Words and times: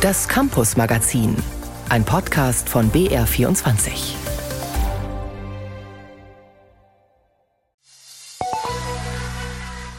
Das 0.00 0.26
Campus 0.26 0.78
Magazin, 0.78 1.36
ein 1.90 2.06
Podcast 2.06 2.70
von 2.70 2.90
BR24. 2.90 4.14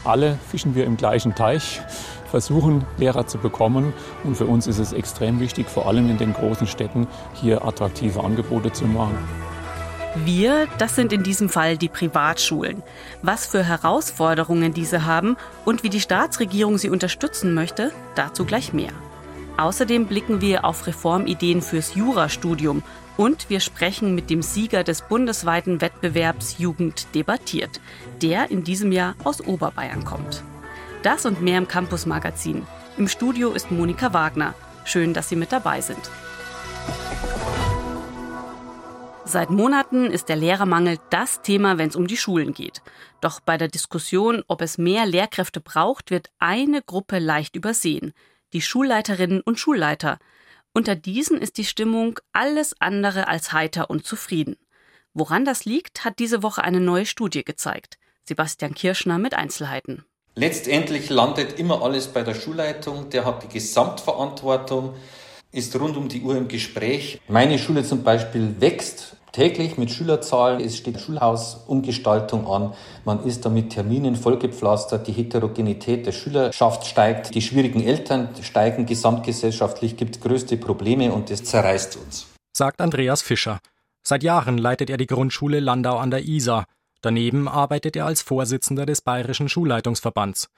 Alle 0.02 0.40
fischen 0.50 0.74
wir 0.74 0.86
im 0.86 0.96
gleichen 0.96 1.36
Teich, 1.36 1.82
versuchen 2.28 2.84
Lehrer 2.96 3.28
zu 3.28 3.38
bekommen 3.38 3.92
und 4.24 4.36
für 4.36 4.46
uns 4.46 4.66
ist 4.66 4.80
es 4.80 4.92
extrem 4.92 5.38
wichtig, 5.38 5.68
vor 5.68 5.86
allem 5.86 6.10
in 6.10 6.18
den 6.18 6.32
großen 6.32 6.66
Städten 6.66 7.06
hier 7.34 7.64
attraktive 7.64 8.24
Angebote 8.24 8.72
zu 8.72 8.86
machen. 8.86 9.16
Wir, 10.24 10.66
das 10.78 10.96
sind 10.96 11.12
in 11.12 11.22
diesem 11.22 11.48
Fall 11.48 11.76
die 11.78 11.88
Privatschulen. 11.88 12.82
Was 13.22 13.46
für 13.46 13.62
Herausforderungen 13.62 14.74
diese 14.74 15.06
haben 15.06 15.36
und 15.64 15.84
wie 15.84 15.90
die 15.90 16.00
Staatsregierung 16.00 16.76
sie 16.76 16.90
unterstützen 16.90 17.54
möchte, 17.54 17.92
dazu 18.16 18.44
gleich 18.44 18.72
mehr. 18.72 18.90
Außerdem 19.62 20.06
blicken 20.06 20.40
wir 20.40 20.64
auf 20.64 20.88
Reformideen 20.88 21.62
fürs 21.62 21.94
Jurastudium 21.94 22.82
und 23.16 23.48
wir 23.48 23.60
sprechen 23.60 24.12
mit 24.12 24.28
dem 24.28 24.42
Sieger 24.42 24.82
des 24.82 25.02
bundesweiten 25.02 25.80
Wettbewerbs 25.80 26.58
Jugend 26.58 27.14
debattiert, 27.14 27.80
der 28.20 28.50
in 28.50 28.64
diesem 28.64 28.90
Jahr 28.90 29.14
aus 29.22 29.40
Oberbayern 29.40 30.04
kommt. 30.04 30.42
Das 31.04 31.26
und 31.26 31.42
mehr 31.42 31.58
im 31.58 31.68
Campus 31.68 32.06
Magazin. 32.06 32.66
Im 32.98 33.06
Studio 33.06 33.52
ist 33.52 33.70
Monika 33.70 34.12
Wagner. 34.12 34.54
Schön, 34.84 35.14
dass 35.14 35.28
Sie 35.28 35.36
mit 35.36 35.52
dabei 35.52 35.80
sind. 35.80 36.10
Seit 39.24 39.50
Monaten 39.50 40.06
ist 40.06 40.28
der 40.28 40.34
Lehrermangel 40.34 40.98
das 41.10 41.40
Thema, 41.40 41.78
wenn 41.78 41.88
es 41.88 41.94
um 41.94 42.08
die 42.08 42.16
Schulen 42.16 42.52
geht. 42.52 42.82
Doch 43.20 43.38
bei 43.38 43.58
der 43.58 43.68
Diskussion, 43.68 44.42
ob 44.48 44.60
es 44.60 44.76
mehr 44.76 45.06
Lehrkräfte 45.06 45.60
braucht, 45.60 46.10
wird 46.10 46.30
eine 46.40 46.82
Gruppe 46.82 47.20
leicht 47.20 47.54
übersehen. 47.54 48.12
Die 48.52 48.60
Schulleiterinnen 48.60 49.40
und 49.40 49.58
Schulleiter. 49.58 50.18
Unter 50.74 50.94
diesen 50.94 51.38
ist 51.38 51.56
die 51.56 51.64
Stimmung 51.64 52.18
alles 52.32 52.74
andere 52.80 53.28
als 53.28 53.52
heiter 53.52 53.88
und 53.88 54.06
zufrieden. 54.06 54.56
Woran 55.14 55.44
das 55.44 55.64
liegt, 55.64 56.04
hat 56.04 56.18
diese 56.18 56.42
Woche 56.42 56.62
eine 56.62 56.80
neue 56.80 57.06
Studie 57.06 57.44
gezeigt. 57.44 57.98
Sebastian 58.24 58.74
Kirschner 58.74 59.18
mit 59.18 59.34
Einzelheiten. 59.34 60.04
Letztendlich 60.34 61.10
landet 61.10 61.58
immer 61.58 61.82
alles 61.82 62.08
bei 62.08 62.22
der 62.22 62.34
Schulleitung. 62.34 63.10
Der 63.10 63.24
hat 63.24 63.42
die 63.42 63.48
Gesamtverantwortung, 63.48 64.94
ist 65.52 65.78
rund 65.78 65.96
um 65.96 66.08
die 66.08 66.22
Uhr 66.22 66.36
im 66.36 66.48
Gespräch. 66.48 67.20
Meine 67.28 67.58
Schule 67.58 67.84
zum 67.84 68.02
Beispiel 68.02 68.56
wächst 68.58 69.16
täglich 69.32 69.76
mit 69.76 69.90
Schülerzahlen. 69.90 70.60
Es 70.60 70.78
steht 70.78 71.00
Schulhausumgestaltung 71.00 72.46
an. 72.46 72.72
Man 73.04 73.24
ist 73.24 73.44
da 73.44 73.50
mit 73.50 73.70
Terminen 73.70 74.16
vollgepflastert. 74.16 75.06
Die 75.06 75.12
Heterogenität 75.12 76.06
der 76.06 76.12
Schülerschaft 76.12 76.86
steigt. 76.86 77.34
Die 77.34 77.42
schwierigen 77.42 77.82
Eltern 77.84 78.30
steigen. 78.42 78.86
Gesamtgesellschaftlich 78.86 79.96
gibt 79.96 80.16
es 80.16 80.22
größte 80.22 80.56
Probleme 80.56 81.12
und 81.12 81.30
das 81.30 81.44
zerreißt 81.44 81.96
uns. 81.96 82.26
Sagt 82.54 82.80
Andreas 82.80 83.22
Fischer. 83.22 83.60
Seit 84.02 84.22
Jahren 84.22 84.58
leitet 84.58 84.90
er 84.90 84.96
die 84.96 85.06
Grundschule 85.06 85.60
Landau 85.60 85.96
an 85.98 86.10
der 86.10 86.24
Isar. 86.24 86.64
Daneben 87.02 87.46
arbeitet 87.46 87.94
er 87.96 88.06
als 88.06 88.22
Vorsitzender 88.22 88.86
des 88.86 89.00
Bayerischen 89.02 89.48
Schulleitungsverbands. 89.48 90.48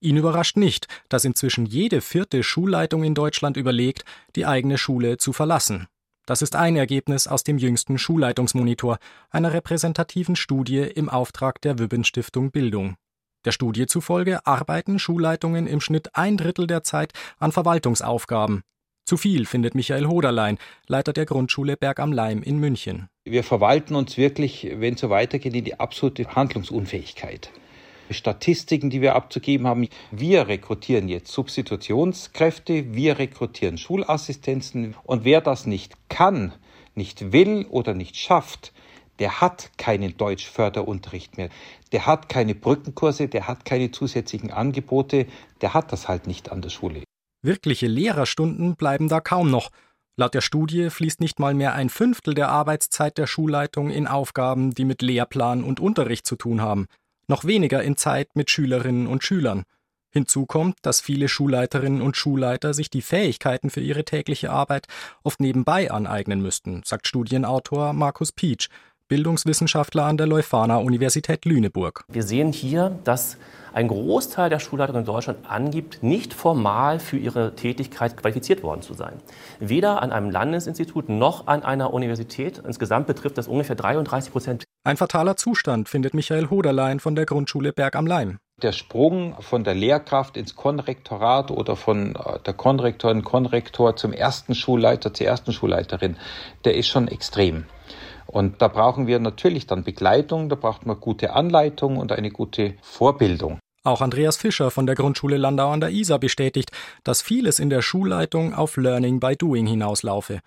Ihn 0.00 0.16
überrascht 0.16 0.56
nicht, 0.56 0.88
dass 1.10 1.26
inzwischen 1.26 1.66
jede 1.66 2.00
vierte 2.00 2.42
Schulleitung 2.42 3.04
in 3.04 3.14
Deutschland 3.14 3.58
überlegt, 3.58 4.04
die 4.34 4.46
eigene 4.46 4.78
Schule 4.78 5.18
zu 5.18 5.34
verlassen. 5.34 5.88
Das 6.24 6.40
ist 6.40 6.56
ein 6.56 6.76
Ergebnis 6.76 7.26
aus 7.26 7.44
dem 7.44 7.58
jüngsten 7.58 7.98
Schulleitungsmonitor, 7.98 8.98
einer 9.30 9.52
repräsentativen 9.52 10.36
Studie 10.36 10.78
im 10.78 11.08
Auftrag 11.08 11.60
der 11.60 11.78
Wübben 11.78 12.04
Stiftung 12.04 12.50
Bildung. 12.50 12.96
Der 13.44 13.52
Studie 13.52 13.86
zufolge 13.86 14.46
arbeiten 14.46 14.98
Schulleitungen 14.98 15.66
im 15.66 15.80
Schnitt 15.80 16.14
ein 16.14 16.36
Drittel 16.36 16.66
der 16.66 16.82
Zeit 16.82 17.12
an 17.38 17.52
Verwaltungsaufgaben. 17.52 18.62
Zu 19.04 19.16
viel, 19.16 19.44
findet 19.44 19.74
Michael 19.74 20.06
Hoderlein, 20.06 20.58
Leiter 20.86 21.12
der 21.12 21.26
Grundschule 21.26 21.76
Berg 21.76 22.00
am 22.00 22.12
Leim 22.12 22.42
in 22.42 22.58
München. 22.58 23.08
Wir 23.24 23.42
verwalten 23.42 23.96
uns 23.96 24.16
wirklich, 24.16 24.68
wenn 24.76 24.94
es 24.94 25.00
so 25.00 25.10
weitergeht, 25.10 25.54
in 25.54 25.64
die 25.64 25.80
absolute 25.80 26.28
Handlungsunfähigkeit. 26.36 27.50
Statistiken, 28.10 28.90
die 28.90 29.00
wir 29.00 29.14
abzugeben 29.14 29.66
haben. 29.66 29.88
Wir 30.10 30.48
rekrutieren 30.48 31.08
jetzt 31.08 31.32
Substitutionskräfte, 31.32 32.94
wir 32.94 33.18
rekrutieren 33.18 33.78
Schulassistenzen 33.78 34.94
und 35.04 35.24
wer 35.24 35.40
das 35.40 35.66
nicht 35.66 35.94
kann, 36.08 36.52
nicht 36.94 37.32
will 37.32 37.66
oder 37.70 37.94
nicht 37.94 38.16
schafft, 38.16 38.72
der 39.18 39.40
hat 39.40 39.70
keinen 39.76 40.16
Deutschförderunterricht 40.16 41.36
mehr, 41.36 41.50
der 41.92 42.06
hat 42.06 42.28
keine 42.28 42.54
Brückenkurse, 42.54 43.28
der 43.28 43.46
hat 43.46 43.64
keine 43.64 43.90
zusätzlichen 43.90 44.50
Angebote, 44.50 45.26
der 45.60 45.74
hat 45.74 45.92
das 45.92 46.08
halt 46.08 46.26
nicht 46.26 46.50
an 46.50 46.62
der 46.62 46.70
Schule. 46.70 47.04
Wirkliche 47.42 47.86
Lehrerstunden 47.86 48.76
bleiben 48.76 49.08
da 49.08 49.20
kaum 49.20 49.50
noch. 49.50 49.70
Laut 50.16 50.34
der 50.34 50.40
Studie 50.40 50.90
fließt 50.90 51.20
nicht 51.20 51.38
mal 51.38 51.54
mehr 51.54 51.74
ein 51.74 51.88
Fünftel 51.88 52.34
der 52.34 52.50
Arbeitszeit 52.50 53.16
der 53.16 53.26
Schulleitung 53.26 53.90
in 53.90 54.06
Aufgaben, 54.06 54.74
die 54.74 54.84
mit 54.84 55.00
Lehrplan 55.00 55.64
und 55.64 55.80
Unterricht 55.80 56.26
zu 56.26 56.36
tun 56.36 56.60
haben 56.60 56.86
noch 57.30 57.44
weniger 57.44 57.82
in 57.82 57.96
Zeit 57.96 58.28
mit 58.34 58.50
Schülerinnen 58.50 59.06
und 59.06 59.24
Schülern. 59.24 59.64
Hinzu 60.12 60.44
kommt, 60.44 60.76
dass 60.82 61.00
viele 61.00 61.28
Schulleiterinnen 61.28 62.02
und 62.02 62.16
Schulleiter 62.16 62.74
sich 62.74 62.90
die 62.90 63.00
Fähigkeiten 63.00 63.70
für 63.70 63.80
ihre 63.80 64.04
tägliche 64.04 64.50
Arbeit 64.50 64.88
oft 65.22 65.40
nebenbei 65.40 65.90
aneignen 65.90 66.42
müssten, 66.42 66.82
sagt 66.84 67.06
Studienautor 67.06 67.92
Markus 67.92 68.32
Pietsch, 68.32 68.68
Bildungswissenschaftler 69.10 70.04
an 70.04 70.16
der 70.16 70.28
Leuphana 70.28 70.76
Universität 70.76 71.44
Lüneburg. 71.44 72.04
Wir 72.08 72.22
sehen 72.22 72.52
hier, 72.52 72.96
dass 73.02 73.38
ein 73.72 73.88
Großteil 73.88 74.50
der 74.50 74.60
Schulleiter 74.60 74.94
in 74.94 75.04
Deutschland 75.04 75.50
angibt, 75.50 76.00
nicht 76.04 76.32
formal 76.32 77.00
für 77.00 77.16
ihre 77.16 77.56
Tätigkeit 77.56 78.16
qualifiziert 78.16 78.62
worden 78.62 78.82
zu 78.82 78.94
sein. 78.94 79.14
Weder 79.58 80.00
an 80.00 80.12
einem 80.12 80.30
Landesinstitut 80.30 81.08
noch 81.08 81.48
an 81.48 81.64
einer 81.64 81.92
Universität. 81.92 82.62
Insgesamt 82.64 83.08
betrifft 83.08 83.36
das 83.36 83.48
ungefähr 83.48 83.74
33 83.74 84.30
Prozent. 84.30 84.64
Ein 84.84 84.96
fataler 84.96 85.36
Zustand, 85.36 85.88
findet 85.88 86.14
Michael 86.14 86.48
Hoderlein 86.48 87.00
von 87.00 87.16
der 87.16 87.26
Grundschule 87.26 87.72
Berg 87.72 87.96
am 87.96 88.06
Leim. 88.06 88.38
Der 88.62 88.72
Sprung 88.72 89.34
von 89.40 89.64
der 89.64 89.74
Lehrkraft 89.74 90.36
ins 90.36 90.54
Konrektorat 90.54 91.50
oder 91.50 91.74
von 91.74 92.14
äh, 92.14 92.38
der 92.46 92.54
Konrektorin, 92.54 93.24
Konrektor 93.24 93.96
zum 93.96 94.12
ersten 94.12 94.54
Schulleiter, 94.54 95.12
zur 95.12 95.26
ersten 95.26 95.52
Schulleiterin, 95.52 96.16
der 96.64 96.76
ist 96.76 96.88
schon 96.88 97.08
extrem. 97.08 97.64
Und 98.30 98.62
da 98.62 98.68
brauchen 98.68 99.08
wir 99.08 99.18
natürlich 99.18 99.66
dann 99.66 99.82
Begleitung, 99.82 100.48
da 100.48 100.54
braucht 100.54 100.86
man 100.86 101.00
gute 101.00 101.32
Anleitung 101.32 101.96
und 101.96 102.12
eine 102.12 102.30
gute 102.30 102.74
Vorbildung. 102.80 103.58
Auch 103.82 104.00
Andreas 104.00 104.36
Fischer 104.36 104.70
von 104.70 104.86
der 104.86 104.94
Grundschule 104.94 105.36
Landau 105.36 105.70
an 105.70 105.80
der 105.80 105.90
Isar 105.90 106.20
bestätigt, 106.20 106.70
dass 107.02 107.22
vieles 107.22 107.58
in 107.58 107.70
der 107.70 107.82
Schulleitung 107.82 108.54
auf 108.54 108.76
Learning 108.76 109.18
by 109.18 109.34
Doing 109.34 109.66
hinauslaufe. 109.66 110.40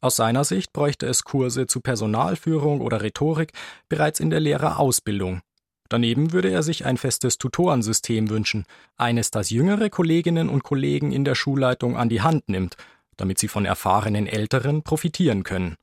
Aus 0.00 0.16
seiner 0.16 0.44
Sicht 0.44 0.72
bräuchte 0.72 1.06
es 1.06 1.24
Kurse 1.24 1.66
zu 1.66 1.80
Personalführung 1.80 2.80
oder 2.80 3.02
Rhetorik 3.02 3.52
bereits 3.90 4.18
in 4.18 4.30
der 4.30 4.40
Lehrerausbildung. 4.40 5.42
Daneben 5.90 6.32
würde 6.32 6.50
er 6.50 6.62
sich 6.62 6.86
ein 6.86 6.96
festes 6.96 7.36
Tutorensystem 7.36 8.30
wünschen, 8.30 8.64
eines, 8.96 9.30
das 9.30 9.50
jüngere 9.50 9.90
Kolleginnen 9.90 10.48
und 10.48 10.64
Kollegen 10.64 11.12
in 11.12 11.24
der 11.24 11.34
Schulleitung 11.34 11.98
an 11.98 12.08
die 12.08 12.22
Hand 12.22 12.48
nimmt, 12.48 12.78
damit 13.18 13.38
sie 13.38 13.48
von 13.48 13.66
erfahrenen 13.66 14.26
Älteren 14.26 14.82
profitieren 14.82 15.42
können. 15.42 15.76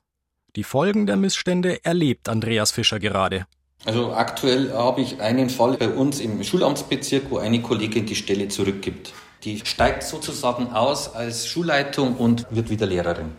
Die 0.56 0.64
Folgen 0.64 1.08
der 1.08 1.18
Missstände 1.18 1.84
erlebt 1.84 2.30
Andreas 2.30 2.72
Fischer 2.72 3.00
gerade. 3.00 3.48
Also 3.86 4.14
aktuell 4.14 4.72
habe 4.72 5.02
ich 5.02 5.20
einen 5.20 5.50
Fall 5.50 5.78
bei 5.78 5.90
uns 5.90 6.20
im 6.20 6.44
Schulamtsbezirk, 6.44 7.32
wo 7.32 7.40
eine 7.40 7.62
Kollegin 7.62 8.06
die 8.06 8.16
Stelle 8.16 8.48
zurückgibt. 8.50 9.14
Die 9.44 9.66
steigt 9.66 10.04
sozusagen 10.04 10.68
aus 10.68 11.14
als 11.16 11.48
Schulleitung 11.48 12.16
und 12.18 12.46
wird 12.52 12.70
wieder 12.70 12.86
Lehrerin. 12.86 13.32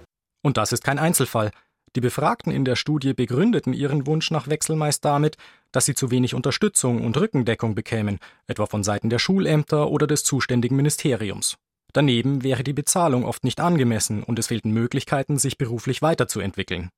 Und 0.42 0.56
das 0.56 0.72
ist 0.72 0.82
kein 0.82 0.98
Einzelfall. 0.98 1.52
Die 1.94 2.00
Befragten 2.00 2.52
in 2.52 2.64
der 2.64 2.74
Studie 2.74 3.14
begründeten 3.14 3.72
ihren 3.72 4.08
Wunsch 4.08 4.32
nach 4.32 4.48
Wechsel 4.48 4.74
meist 4.74 5.04
damit, 5.04 5.36
dass 5.70 5.86
sie 5.86 5.94
zu 5.94 6.10
wenig 6.10 6.34
Unterstützung 6.34 7.04
und 7.04 7.16
Rückendeckung 7.16 7.76
bekämen, 7.76 8.18
etwa 8.48 8.66
von 8.66 8.82
Seiten 8.82 9.08
der 9.08 9.20
Schulämter 9.20 9.88
oder 9.88 10.08
des 10.08 10.24
zuständigen 10.24 10.76
Ministeriums. 10.76 11.56
Daneben 11.92 12.42
wäre 12.42 12.64
die 12.64 12.72
Bezahlung 12.72 13.24
oft 13.24 13.44
nicht 13.44 13.60
angemessen 13.60 14.24
und 14.24 14.40
es 14.40 14.48
fehlten 14.48 14.72
Möglichkeiten, 14.72 15.38
sich 15.38 15.56
beruflich 15.56 16.02
weiterzuentwickeln. 16.02 16.90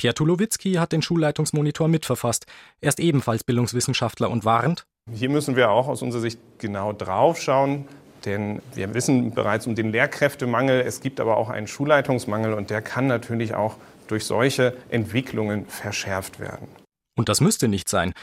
Pierre 0.00 0.14
Tulowitzki 0.14 0.76
hat 0.76 0.92
den 0.92 1.02
Schulleitungsmonitor 1.02 1.86
mitverfasst. 1.86 2.46
Er 2.80 2.88
ist 2.88 3.00
ebenfalls 3.00 3.44
Bildungswissenschaftler 3.44 4.30
und 4.30 4.46
warnt. 4.46 4.86
Hier 5.12 5.28
müssen 5.28 5.56
wir 5.56 5.70
auch 5.70 5.88
aus 5.88 6.00
unserer 6.00 6.22
Sicht 6.22 6.38
genau 6.56 6.94
drauf 6.94 7.38
schauen, 7.38 7.84
denn 8.24 8.62
wir 8.72 8.94
wissen 8.94 9.34
bereits 9.34 9.66
um 9.66 9.74
den 9.74 9.92
Lehrkräftemangel. 9.92 10.80
Es 10.80 11.02
gibt 11.02 11.20
aber 11.20 11.36
auch 11.36 11.50
einen 11.50 11.66
Schulleitungsmangel 11.66 12.54
und 12.54 12.70
der 12.70 12.80
kann 12.80 13.08
natürlich 13.08 13.52
auch 13.52 13.76
durch 14.08 14.24
solche 14.24 14.74
Entwicklungen 14.88 15.66
verschärft 15.66 16.40
werden. 16.40 16.68
Und 17.14 17.28
das 17.28 17.42
müsste 17.42 17.68
nicht 17.68 17.90
sein. 17.90 18.14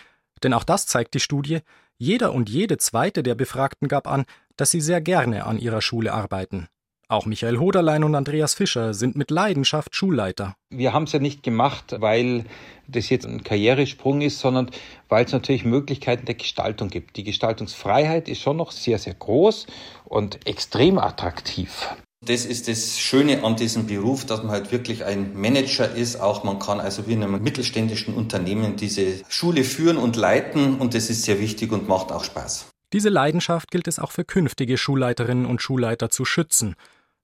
Denn 0.41 0.53
auch 0.53 0.63
das 0.63 0.88
zeigt 0.88 1.13
die 1.13 1.19
Studie. 1.19 1.59
Jeder 2.00 2.33
und 2.33 2.50
jede 2.50 2.80
zweite 2.80 3.21
der 3.21 3.35
Befragten 3.35 3.88
gab 3.88 4.07
an, 4.07 4.25
dass 4.56 4.71
sie 4.71 4.81
sehr 4.81 5.00
gerne 5.00 5.45
an 5.45 5.59
ihrer 5.59 5.83
Schule 5.83 6.12
arbeiten. 6.12 6.69
Auch 7.09 7.25
Michael 7.25 7.57
Hoderlein 7.57 8.04
und 8.04 8.15
Andreas 8.15 8.54
Fischer 8.54 8.94
sind 8.94 9.15
mit 9.15 9.31
Leidenschaft 9.31 9.95
Schulleiter. 9.95 10.57
Wir 10.69 10.92
haben 10.92 11.04
es 11.04 11.13
ja 11.13 11.19
nicht 11.19 11.42
gemacht, 11.42 11.95
weil 12.00 12.44
das 12.89 13.07
jetzt 13.07 13.25
ein 13.25 13.45
Karrieresprung 13.45 14.19
ist, 14.19 14.39
sondern 14.39 14.69
weil 15.07 15.24
es 15.24 15.31
natürlich 15.31 15.63
Möglichkeiten 15.63 16.25
der 16.25 16.36
Gestaltung 16.36 16.89
gibt. 16.89 17.15
Die 17.15 17.24
Gestaltungsfreiheit 17.24 18.27
ist 18.27 18.42
schon 18.42 18.57
noch 18.57 18.74
sehr, 18.74 19.00
sehr 19.00 19.13
groß 19.13 19.68
und 20.04 20.45
extrem 20.45 20.98
attraktiv. 21.00 21.88
Das 22.25 22.44
ist 22.44 22.68
das 22.68 23.00
Schöne 23.00 23.42
an 23.42 23.56
diesem 23.56 23.88
Beruf, 23.88 24.25
dass 24.25 24.44
man 24.44 24.51
halt 24.51 24.74
wirklich 24.74 25.06
ein 25.06 25.33
Manager 25.33 25.89
ist. 25.89 26.19
Auch 26.19 26.44
man 26.44 26.59
kann 26.59 26.81
also 26.81 27.07
wie 27.07 27.13
in 27.13 27.24
einem 27.24 27.42
mittelständischen 27.42 28.15
Unternehmen 28.15 28.75
diese 28.75 29.24
Schule 29.30 29.63
führen 29.63 29.95
und 29.95 30.18
leiten 30.18 30.75
und 30.75 30.94
das 30.94 31.09
ist 31.09 31.24
sehr 31.24 31.39
wichtig 31.39 31.71
und 31.71 31.88
macht 31.88 32.12
auch 32.12 32.25
Spaß. 32.25 32.65
Diese 32.92 33.09
Leidenschaft 33.09 33.71
gilt 33.71 33.88
es 33.88 34.00
auch 34.00 34.12
für 34.12 34.25
künftige 34.25 34.77
Schulleiterinnen 34.77 35.45
und 35.45 35.62
Schulleiter 35.62 36.09
zu 36.09 36.25
schützen. 36.25 36.75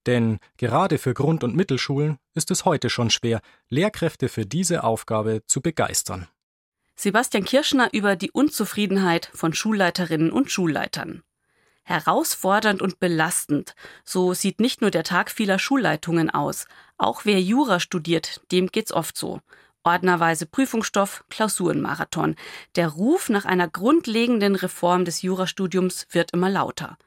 Denn 0.05 0.39
gerade 0.57 0.97
für 0.97 1.13
Grund- 1.13 1.43
und 1.43 1.55
Mittelschulen 1.55 2.17
ist 2.33 2.51
es 2.51 2.65
heute 2.65 2.89
schon 2.89 3.09
schwer, 3.09 3.41
Lehrkräfte 3.69 4.29
für 4.29 4.45
diese 4.45 4.83
Aufgabe 4.83 5.43
zu 5.47 5.61
begeistern. 5.61 6.27
Sebastian 6.95 7.45
Kirschner 7.45 7.89
über 7.91 8.15
die 8.15 8.31
Unzufriedenheit 8.31 9.29
von 9.33 9.53
Schulleiterinnen 9.53 10.31
und 10.31 10.51
Schulleitern. 10.51 11.23
Herausfordernd 11.83 12.81
und 12.81 12.99
belastend, 12.99 13.75
so 14.05 14.33
sieht 14.33 14.61
nicht 14.61 14.81
nur 14.81 14.91
der 14.91 15.03
Tag 15.03 15.29
vieler 15.29 15.59
Schulleitungen 15.59 16.29
aus. 16.29 16.65
Auch 16.97 17.25
wer 17.25 17.41
Jura 17.41 17.79
studiert, 17.79 18.41
dem 18.51 18.67
geht's 18.67 18.93
oft 18.93 19.17
so. 19.17 19.41
Ordnerweise 19.83 20.45
Prüfungsstoff, 20.45 21.25
Klausurenmarathon. 21.29 22.35
Der 22.77 22.87
Ruf 22.87 23.27
nach 23.27 23.43
einer 23.43 23.67
grundlegenden 23.67 24.55
Reform 24.55 25.03
des 25.03 25.21
Jurastudiums 25.23 26.07
wird 26.11 26.31
immer 26.31 26.49
lauter. 26.49 26.97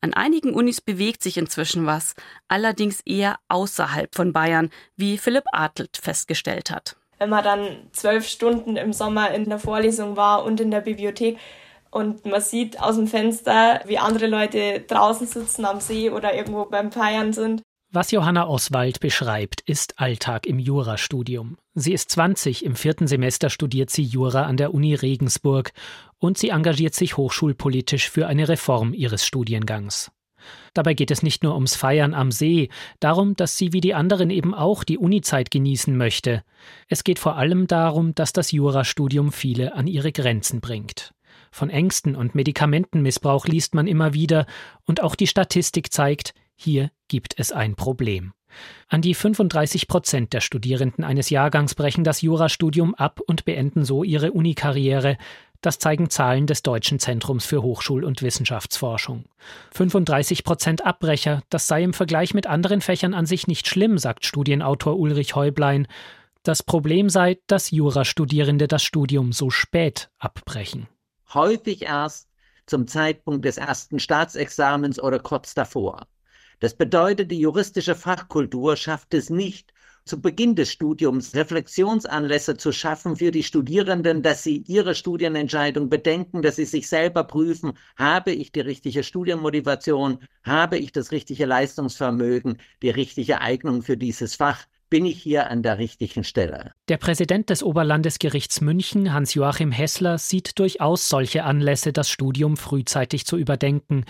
An 0.00 0.14
einigen 0.14 0.54
Unis 0.54 0.80
bewegt 0.80 1.22
sich 1.22 1.36
inzwischen 1.36 1.84
was, 1.86 2.14
allerdings 2.46 3.00
eher 3.04 3.38
außerhalb 3.48 4.14
von 4.14 4.32
Bayern, 4.32 4.70
wie 4.96 5.18
Philipp 5.18 5.44
Adelt 5.52 5.98
festgestellt 6.00 6.70
hat. 6.70 6.96
Wenn 7.18 7.30
man 7.30 7.42
dann 7.42 7.88
zwölf 7.92 8.28
Stunden 8.28 8.76
im 8.76 8.92
Sommer 8.92 9.32
in 9.32 9.48
der 9.48 9.58
Vorlesung 9.58 10.16
war 10.16 10.44
und 10.44 10.60
in 10.60 10.70
der 10.70 10.82
Bibliothek 10.82 11.38
und 11.90 12.26
man 12.26 12.40
sieht 12.40 12.80
aus 12.80 12.94
dem 12.94 13.08
Fenster, 13.08 13.80
wie 13.86 13.98
andere 13.98 14.28
Leute 14.28 14.80
draußen 14.86 15.26
sitzen 15.26 15.64
am 15.64 15.80
See 15.80 16.10
oder 16.10 16.32
irgendwo 16.32 16.66
beim 16.66 16.92
Feiern 16.92 17.32
sind, 17.32 17.62
was 17.90 18.10
Johanna 18.10 18.46
Oswald 18.46 19.00
beschreibt, 19.00 19.62
ist 19.62 19.98
Alltag 19.98 20.46
im 20.46 20.58
Jurastudium. 20.58 21.56
Sie 21.72 21.94
ist 21.94 22.10
20, 22.10 22.62
im 22.66 22.76
vierten 22.76 23.06
Semester 23.06 23.48
studiert 23.48 23.88
sie 23.88 24.02
Jura 24.02 24.42
an 24.42 24.58
der 24.58 24.74
Uni 24.74 24.94
Regensburg 24.94 25.72
und 26.18 26.38
sie 26.38 26.50
engagiert 26.50 26.94
sich 26.94 27.16
hochschulpolitisch 27.16 28.10
für 28.10 28.26
eine 28.26 28.48
Reform 28.48 28.92
ihres 28.92 29.24
Studiengangs. 29.24 30.10
Dabei 30.74 30.94
geht 30.94 31.10
es 31.10 31.22
nicht 31.22 31.42
nur 31.42 31.54
ums 31.54 31.74
Feiern 31.74 32.14
am 32.14 32.30
See, 32.30 32.68
darum, 33.00 33.34
dass 33.36 33.56
sie 33.56 33.72
wie 33.72 33.80
die 33.80 33.94
anderen 33.94 34.30
eben 34.30 34.54
auch 34.54 34.84
die 34.84 34.98
Unizeit 34.98 35.50
genießen 35.50 35.96
möchte. 35.96 36.42
Es 36.88 37.04
geht 37.04 37.18
vor 37.18 37.36
allem 37.36 37.66
darum, 37.66 38.14
dass 38.14 38.32
das 38.32 38.52
Jurastudium 38.52 39.32
viele 39.32 39.74
an 39.74 39.86
ihre 39.86 40.12
Grenzen 40.12 40.60
bringt. 40.60 41.12
Von 41.50 41.70
Ängsten 41.70 42.14
und 42.14 42.34
Medikamentenmissbrauch 42.34 43.46
liest 43.46 43.74
man 43.74 43.86
immer 43.86 44.14
wieder, 44.14 44.46
und 44.84 45.02
auch 45.02 45.14
die 45.14 45.26
Statistik 45.26 45.92
zeigt, 45.92 46.34
hier 46.54 46.90
gibt 47.08 47.38
es 47.38 47.52
ein 47.52 47.74
Problem. 47.74 48.32
An 48.88 49.02
die 49.02 49.14
35 49.14 49.88
Prozent 49.88 50.32
der 50.32 50.40
Studierenden 50.40 51.04
eines 51.04 51.30
Jahrgangs 51.30 51.74
brechen 51.74 52.04
das 52.04 52.22
Jurastudium 52.22 52.94
ab 52.94 53.20
und 53.26 53.44
beenden 53.44 53.84
so 53.84 54.02
ihre 54.02 54.32
Unikarriere. 54.32 55.18
Das 55.60 55.80
zeigen 55.80 56.08
Zahlen 56.08 56.46
des 56.46 56.62
Deutschen 56.62 57.00
Zentrums 57.00 57.44
für 57.44 57.62
Hochschul- 57.62 58.04
und 58.04 58.22
Wissenschaftsforschung. 58.22 59.24
35 59.72 60.44
Prozent 60.44 60.86
Abbrecher, 60.86 61.42
das 61.50 61.66
sei 61.66 61.82
im 61.82 61.92
Vergleich 61.92 62.32
mit 62.32 62.46
anderen 62.46 62.80
Fächern 62.80 63.12
an 63.12 63.26
sich 63.26 63.48
nicht 63.48 63.66
schlimm, 63.66 63.98
sagt 63.98 64.24
Studienautor 64.24 64.96
Ulrich 64.98 65.34
Häublein. 65.34 65.88
Das 66.44 66.62
Problem 66.62 67.08
sei, 67.10 67.38
dass 67.48 67.72
Jurastudierende 67.72 68.68
das 68.68 68.84
Studium 68.84 69.32
so 69.32 69.50
spät 69.50 70.10
abbrechen. 70.18 70.86
Häufig 71.34 71.82
erst 71.82 72.28
zum 72.66 72.86
Zeitpunkt 72.86 73.44
des 73.44 73.56
ersten 73.56 73.98
Staatsexamens 73.98 75.02
oder 75.02 75.18
kurz 75.18 75.54
davor. 75.54 76.06
Das 76.60 76.74
bedeutet, 76.74 77.30
die 77.30 77.40
juristische 77.40 77.94
Fachkultur 77.94 78.76
schafft 78.76 79.14
es 79.14 79.28
nicht, 79.28 79.72
zu 80.08 80.20
Beginn 80.20 80.56
des 80.56 80.72
Studiums 80.72 81.34
Reflexionsanlässe 81.34 82.56
zu 82.56 82.72
schaffen 82.72 83.16
für 83.16 83.30
die 83.30 83.42
Studierenden, 83.42 84.22
dass 84.22 84.42
sie 84.42 84.64
ihre 84.66 84.94
Studienentscheidung 84.94 85.88
bedenken, 85.88 86.42
dass 86.42 86.56
sie 86.56 86.64
sich 86.64 86.88
selber 86.88 87.24
prüfen, 87.24 87.74
habe 87.96 88.32
ich 88.32 88.50
die 88.50 88.60
richtige 88.60 89.04
Studienmotivation, 89.04 90.18
habe 90.42 90.78
ich 90.78 90.92
das 90.92 91.12
richtige 91.12 91.46
Leistungsvermögen, 91.46 92.58
die 92.82 92.90
richtige 92.90 93.40
Eignung 93.40 93.82
für 93.82 93.96
dieses 93.96 94.34
Fach, 94.34 94.64
bin 94.90 95.04
ich 95.04 95.22
hier 95.22 95.50
an 95.50 95.62
der 95.62 95.78
richtigen 95.78 96.24
Stelle. 96.24 96.72
Der 96.88 96.96
Präsident 96.96 97.50
des 97.50 97.62
Oberlandesgerichts 97.62 98.60
München, 98.60 99.12
Hans-Joachim 99.12 99.70
Hessler, 99.70 100.18
sieht 100.18 100.58
durchaus 100.58 101.08
solche 101.08 101.44
Anlässe, 101.44 101.92
das 101.92 102.08
Studium 102.10 102.56
frühzeitig 102.56 103.26
zu 103.26 103.36
überdenken. 103.36 104.04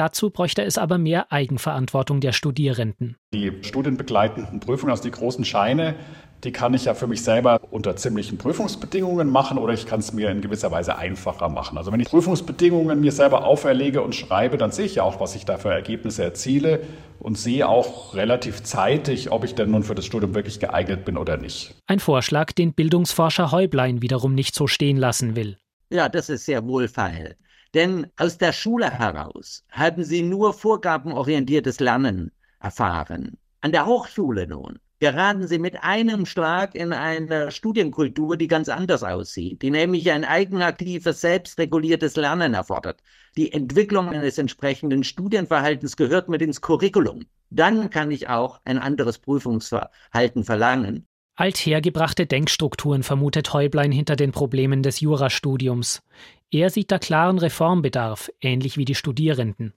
Dazu 0.00 0.30
bräuchte 0.30 0.62
es 0.62 0.78
aber 0.78 0.96
mehr 0.96 1.30
Eigenverantwortung 1.30 2.20
der 2.20 2.32
Studierenden. 2.32 3.18
Die 3.34 3.52
studienbegleitenden 3.60 4.58
Prüfungen, 4.58 4.92
also 4.92 5.02
die 5.02 5.10
großen 5.10 5.44
Scheine, 5.44 5.94
die 6.42 6.52
kann 6.52 6.72
ich 6.72 6.86
ja 6.86 6.94
für 6.94 7.06
mich 7.06 7.22
selber 7.22 7.60
unter 7.70 7.96
ziemlichen 7.96 8.38
Prüfungsbedingungen 8.38 9.28
machen 9.28 9.58
oder 9.58 9.74
ich 9.74 9.84
kann 9.84 10.00
es 10.00 10.14
mir 10.14 10.30
in 10.30 10.40
gewisser 10.40 10.70
Weise 10.70 10.96
einfacher 10.96 11.50
machen. 11.50 11.76
Also 11.76 11.92
wenn 11.92 12.00
ich 12.00 12.08
Prüfungsbedingungen 12.08 12.98
mir 12.98 13.12
selber 13.12 13.44
auferlege 13.44 14.00
und 14.00 14.14
schreibe, 14.14 14.56
dann 14.56 14.72
sehe 14.72 14.86
ich 14.86 14.94
ja 14.94 15.02
auch, 15.02 15.20
was 15.20 15.34
ich 15.34 15.44
da 15.44 15.58
für 15.58 15.68
Ergebnisse 15.68 16.24
erziele 16.24 16.80
und 17.18 17.36
sehe 17.36 17.68
auch 17.68 18.14
relativ 18.14 18.62
zeitig, 18.62 19.30
ob 19.30 19.44
ich 19.44 19.54
denn 19.54 19.70
nun 19.70 19.82
für 19.82 19.94
das 19.94 20.06
Studium 20.06 20.34
wirklich 20.34 20.60
geeignet 20.60 21.04
bin 21.04 21.18
oder 21.18 21.36
nicht. 21.36 21.74
Ein 21.86 22.00
Vorschlag, 22.00 22.52
den 22.52 22.72
Bildungsforscher 22.72 23.52
Häublein 23.52 24.00
wiederum 24.00 24.34
nicht 24.34 24.54
so 24.54 24.66
stehen 24.66 24.96
lassen 24.96 25.36
will. 25.36 25.58
Ja, 25.90 26.08
das 26.08 26.30
ist 26.30 26.46
sehr 26.46 26.66
wohlfeil. 26.66 27.36
Denn 27.74 28.08
aus 28.16 28.38
der 28.38 28.52
Schule 28.52 28.90
heraus 28.90 29.64
haben 29.70 30.04
sie 30.04 30.22
nur 30.22 30.52
vorgabenorientiertes 30.52 31.78
Lernen 31.80 32.32
erfahren. 32.58 33.38
An 33.60 33.72
der 33.72 33.86
Hochschule 33.86 34.46
nun 34.46 34.78
geraten 35.00 35.48
sie 35.48 35.58
mit 35.58 35.82
einem 35.82 36.26
Schlag 36.26 36.74
in 36.74 36.92
eine 36.92 37.50
Studienkultur, 37.50 38.36
die 38.36 38.48
ganz 38.48 38.68
anders 38.68 39.02
aussieht, 39.02 39.62
die 39.62 39.70
nämlich 39.70 40.10
ein 40.10 40.24
eigenaktives, 40.24 41.22
selbstreguliertes 41.22 42.16
Lernen 42.16 42.54
erfordert. 42.54 43.00
Die 43.36 43.52
Entwicklung 43.52 44.10
eines 44.10 44.36
entsprechenden 44.36 45.02
Studienverhaltens 45.02 45.96
gehört 45.96 46.28
mit 46.28 46.42
ins 46.42 46.60
Curriculum. 46.60 47.24
Dann 47.48 47.88
kann 47.90 48.10
ich 48.10 48.28
auch 48.28 48.60
ein 48.64 48.78
anderes 48.78 49.18
Prüfungsverhalten 49.18 50.44
verlangen. 50.44 51.06
Althergebrachte 51.34 52.26
Denkstrukturen 52.26 53.02
vermutet 53.02 53.54
Häublein 53.54 53.92
hinter 53.92 54.14
den 54.14 54.30
Problemen 54.30 54.82
des 54.82 55.00
Jurastudiums. 55.00 56.02
Er 56.50 56.70
sieht 56.70 56.90
da 56.90 56.98
klaren 56.98 57.38
Reformbedarf, 57.38 58.30
ähnlich 58.40 58.76
wie 58.76 58.84
die 58.84 58.94
Studierenden. 58.94 59.72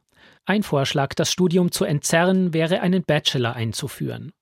Ein 0.45 0.63
Vorschlag, 0.63 1.13
das 1.13 1.31
Studium 1.31 1.71
zu 1.71 1.85
entzerren, 1.85 2.53
wäre 2.53 2.81
einen 2.81 3.03
Bachelor 3.03 3.55
einzuführen. 3.55 4.33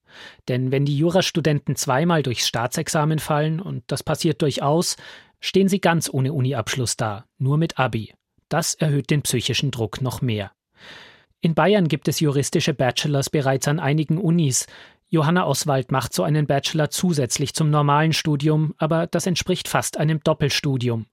Denn 0.47 0.71
wenn 0.71 0.85
die 0.85 0.97
Jurastudenten 0.97 1.75
zweimal 1.75 2.23
durchs 2.23 2.47
Staatsexamen 2.47 3.19
fallen, 3.19 3.59
und 3.59 3.83
das 3.88 4.03
passiert 4.03 4.41
durchaus, 4.41 4.95
stehen 5.39 5.67
sie 5.67 5.79
ganz 5.79 6.09
ohne 6.11 6.33
Uniabschluss 6.33 6.97
da, 6.97 7.25
nur 7.38 7.57
mit 7.57 7.77
Abi. 7.77 8.13
Das 8.50 8.75
erhöht 8.75 9.09
den 9.09 9.21
psychischen 9.21 9.71
Druck 9.71 10.01
noch 10.01 10.21
mehr. 10.21 10.51
In 11.41 11.55
Bayern 11.55 11.88
gibt 11.88 12.07
es 12.07 12.19
juristische 12.19 12.73
Bachelors 12.73 13.29
bereits 13.29 13.67
an 13.67 13.79
einigen 13.79 14.17
Unis, 14.17 14.67
Johanna 15.13 15.45
Oswald 15.45 15.91
macht 15.91 16.13
so 16.13 16.23
einen 16.23 16.47
Bachelor 16.47 16.89
zusätzlich 16.89 17.53
zum 17.53 17.69
normalen 17.69 18.13
Studium, 18.13 18.73
aber 18.77 19.07
das 19.07 19.27
entspricht 19.27 19.67
fast 19.67 19.97
einem 19.97 20.21
Doppelstudium. 20.23 21.05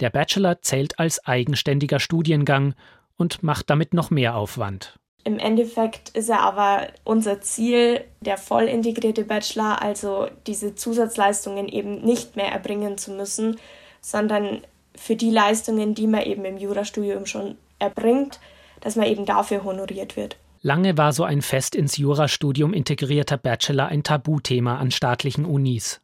Der 0.00 0.10
Bachelor 0.10 0.60
zählt 0.62 0.98
als 0.98 1.24
eigenständiger 1.26 2.00
Studiengang 2.00 2.74
und 3.16 3.42
macht 3.42 3.70
damit 3.70 3.94
noch 3.94 4.10
mehr 4.10 4.36
Aufwand. 4.36 4.98
Im 5.24 5.38
Endeffekt 5.40 6.10
ist 6.10 6.28
er 6.28 6.40
aber 6.40 6.88
unser 7.02 7.40
Ziel, 7.40 8.04
der 8.20 8.38
voll 8.38 8.64
integrierte 8.64 9.24
Bachelor, 9.24 9.82
also 9.82 10.28
diese 10.46 10.76
Zusatzleistungen 10.76 11.66
eben 11.66 12.02
nicht 12.02 12.36
mehr 12.36 12.52
erbringen 12.52 12.96
zu 12.96 13.10
müssen, 13.10 13.56
sondern 14.00 14.60
für 14.94 15.16
die 15.16 15.30
Leistungen, 15.30 15.94
die 15.94 16.06
man 16.06 16.22
eben 16.22 16.44
im 16.44 16.58
Jurastudium 16.58 17.26
schon 17.26 17.56
erbringt, 17.78 18.38
dass 18.80 18.94
man 18.94 19.06
eben 19.06 19.26
dafür 19.26 19.64
honoriert 19.64 20.16
wird. 20.16 20.36
Lange 20.62 20.96
war 20.96 21.12
so 21.12 21.24
ein 21.24 21.42
fest 21.42 21.74
ins 21.74 21.96
Jurastudium 21.96 22.72
integrierter 22.72 23.36
Bachelor 23.36 23.86
ein 23.86 24.02
Tabuthema 24.02 24.78
an 24.78 24.90
staatlichen 24.90 25.44
Unis. 25.44 26.00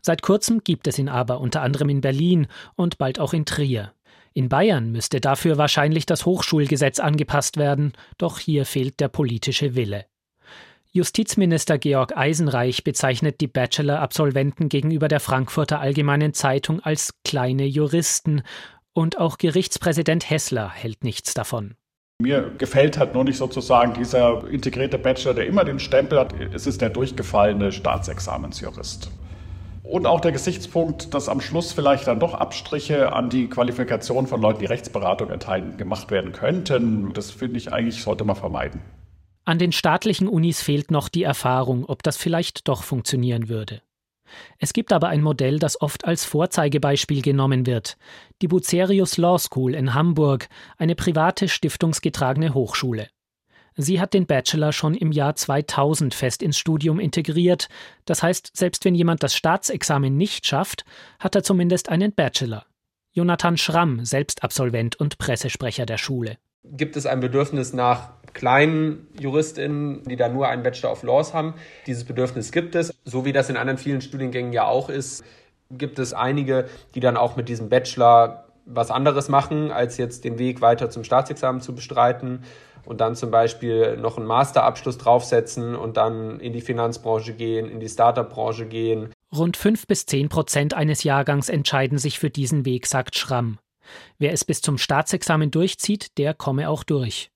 Seit 0.00 0.22
kurzem 0.22 0.62
gibt 0.64 0.86
es 0.86 0.98
ihn 0.98 1.08
aber 1.08 1.40
unter 1.40 1.62
anderem 1.62 1.88
in 1.88 2.00
Berlin 2.00 2.46
und 2.74 2.98
bald 2.98 3.18
auch 3.18 3.32
in 3.32 3.44
Trier. 3.44 3.92
In 4.34 4.48
Bayern 4.48 4.90
müsste 4.92 5.20
dafür 5.20 5.58
wahrscheinlich 5.58 6.06
das 6.06 6.24
Hochschulgesetz 6.24 7.00
angepasst 7.00 7.56
werden, 7.56 7.92
doch 8.18 8.38
hier 8.38 8.64
fehlt 8.64 9.00
der 9.00 9.08
politische 9.08 9.74
Wille. 9.74 10.06
Justizminister 10.94 11.78
Georg 11.78 12.16
Eisenreich 12.16 12.84
bezeichnet 12.84 13.40
die 13.40 13.46
Bachelor-Absolventen 13.46 14.68
gegenüber 14.68 15.08
der 15.08 15.20
Frankfurter 15.20 15.80
Allgemeinen 15.80 16.34
Zeitung 16.34 16.80
als 16.80 17.14
kleine 17.24 17.64
Juristen, 17.64 18.42
und 18.94 19.18
auch 19.18 19.38
Gerichtspräsident 19.38 20.28
Hessler 20.28 20.70
hält 20.70 21.02
nichts 21.02 21.32
davon. 21.32 21.76
Mir 22.20 22.52
gefällt 22.58 22.98
halt 22.98 23.14
nur 23.14 23.24
nicht 23.24 23.38
sozusagen 23.38 23.94
dieser 23.94 24.46
integrierte 24.48 24.98
Bachelor, 24.98 25.34
der 25.34 25.46
immer 25.46 25.64
den 25.64 25.78
Stempel 25.78 26.20
hat, 26.20 26.34
es 26.52 26.66
ist 26.66 26.80
der 26.82 26.90
durchgefallene 26.90 27.72
Staatsexamensjurist. 27.72 29.10
Und 29.92 30.06
auch 30.06 30.22
der 30.22 30.32
Gesichtspunkt, 30.32 31.12
dass 31.12 31.28
am 31.28 31.42
Schluss 31.42 31.72
vielleicht 31.72 32.06
dann 32.06 32.18
doch 32.18 32.32
Abstriche 32.32 33.12
an 33.12 33.28
die 33.28 33.46
Qualifikation 33.46 34.26
von 34.26 34.40
Leuten, 34.40 34.60
die 34.60 34.64
Rechtsberatung 34.64 35.28
erteilen, 35.28 35.76
gemacht 35.76 36.10
werden 36.10 36.32
könnten, 36.32 37.12
das 37.12 37.30
finde 37.30 37.58
ich 37.58 37.74
eigentlich, 37.74 38.02
sollte 38.02 38.24
man 38.24 38.34
vermeiden. 38.34 38.80
An 39.44 39.58
den 39.58 39.70
staatlichen 39.70 40.28
Unis 40.28 40.62
fehlt 40.62 40.90
noch 40.90 41.10
die 41.10 41.24
Erfahrung, 41.24 41.84
ob 41.84 42.02
das 42.02 42.16
vielleicht 42.16 42.68
doch 42.68 42.84
funktionieren 42.84 43.50
würde. 43.50 43.82
Es 44.56 44.72
gibt 44.72 44.94
aber 44.94 45.08
ein 45.08 45.20
Modell, 45.20 45.58
das 45.58 45.78
oft 45.78 46.06
als 46.06 46.24
Vorzeigebeispiel 46.24 47.20
genommen 47.20 47.66
wird. 47.66 47.98
Die 48.40 48.48
Bucerius 48.48 49.18
Law 49.18 49.38
School 49.38 49.74
in 49.74 49.92
Hamburg, 49.92 50.48
eine 50.78 50.94
private 50.94 51.48
stiftungsgetragene 51.48 52.54
Hochschule. 52.54 53.08
Sie 53.76 54.00
hat 54.00 54.12
den 54.12 54.26
Bachelor 54.26 54.72
schon 54.72 54.94
im 54.94 55.12
Jahr 55.12 55.34
2000 55.34 56.14
fest 56.14 56.42
ins 56.42 56.58
Studium 56.58 57.00
integriert. 57.00 57.68
Das 58.04 58.22
heißt, 58.22 58.50
selbst 58.54 58.84
wenn 58.84 58.94
jemand 58.94 59.22
das 59.22 59.34
Staatsexamen 59.34 60.16
nicht 60.16 60.46
schafft, 60.46 60.84
hat 61.18 61.34
er 61.34 61.42
zumindest 61.42 61.88
einen 61.88 62.12
Bachelor. 62.12 62.66
Jonathan 63.12 63.56
Schramm, 63.56 64.04
selbst 64.04 64.42
Absolvent 64.42 64.96
und 64.96 65.18
Pressesprecher 65.18 65.86
der 65.86 65.98
Schule. 65.98 66.38
Gibt 66.64 66.96
es 66.96 67.06
ein 67.06 67.20
Bedürfnis 67.20 67.72
nach 67.72 68.10
kleinen 68.32 69.08
JuristInnen, 69.18 70.02
die 70.04 70.16
da 70.16 70.28
nur 70.28 70.48
einen 70.48 70.62
Bachelor 70.62 70.92
of 70.92 71.02
Laws 71.02 71.34
haben? 71.34 71.54
Dieses 71.86 72.04
Bedürfnis 72.04 72.52
gibt 72.52 72.74
es, 72.74 72.94
so 73.04 73.24
wie 73.24 73.32
das 73.32 73.50
in 73.50 73.56
anderen 73.56 73.78
vielen 73.78 74.00
Studiengängen 74.00 74.52
ja 74.52 74.64
auch 74.64 74.88
ist. 74.88 75.24
Gibt 75.70 75.98
es 75.98 76.14
einige, 76.14 76.68
die 76.94 77.00
dann 77.00 77.16
auch 77.16 77.36
mit 77.36 77.48
diesem 77.48 77.68
Bachelor 77.68 78.44
was 78.64 78.90
anderes 78.90 79.28
machen, 79.28 79.70
als 79.70 79.96
jetzt 79.96 80.24
den 80.24 80.38
Weg 80.38 80.60
weiter 80.60 80.88
zum 80.88 81.04
Staatsexamen 81.04 81.60
zu 81.60 81.74
bestreiten 81.74 82.44
und 82.84 83.00
dann 83.00 83.14
zum 83.14 83.30
Beispiel 83.30 83.96
noch 83.96 84.16
einen 84.16 84.26
Masterabschluss 84.26 84.98
draufsetzen 84.98 85.74
und 85.74 85.96
dann 85.96 86.40
in 86.40 86.52
die 86.52 86.60
Finanzbranche 86.60 87.34
gehen, 87.34 87.68
in 87.68 87.80
die 87.80 87.88
Startup-Branche 87.88 88.66
gehen. 88.66 89.12
Rund 89.34 89.56
fünf 89.56 89.86
bis 89.86 90.06
zehn 90.06 90.28
Prozent 90.28 90.74
eines 90.74 91.04
Jahrgangs 91.04 91.48
entscheiden 91.48 91.98
sich 91.98 92.18
für 92.18 92.30
diesen 92.30 92.64
Weg, 92.64 92.86
sagt 92.86 93.16
Schramm. 93.16 93.58
Wer 94.18 94.32
es 94.32 94.44
bis 94.44 94.60
zum 94.60 94.78
Staatsexamen 94.78 95.50
durchzieht, 95.50 96.18
der 96.18 96.34
komme 96.34 96.68
auch 96.68 96.84
durch. 96.84 97.30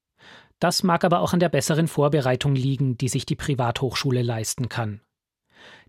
Das 0.58 0.82
mag 0.82 1.04
aber 1.04 1.20
auch 1.20 1.32
an 1.32 1.40
der 1.40 1.48
besseren 1.48 1.86
Vorbereitung 1.86 2.54
liegen, 2.54 2.96
die 2.96 3.08
sich 3.08 3.26
die 3.26 3.36
Privathochschule 3.36 4.22
leisten 4.22 4.68
kann. 4.68 5.00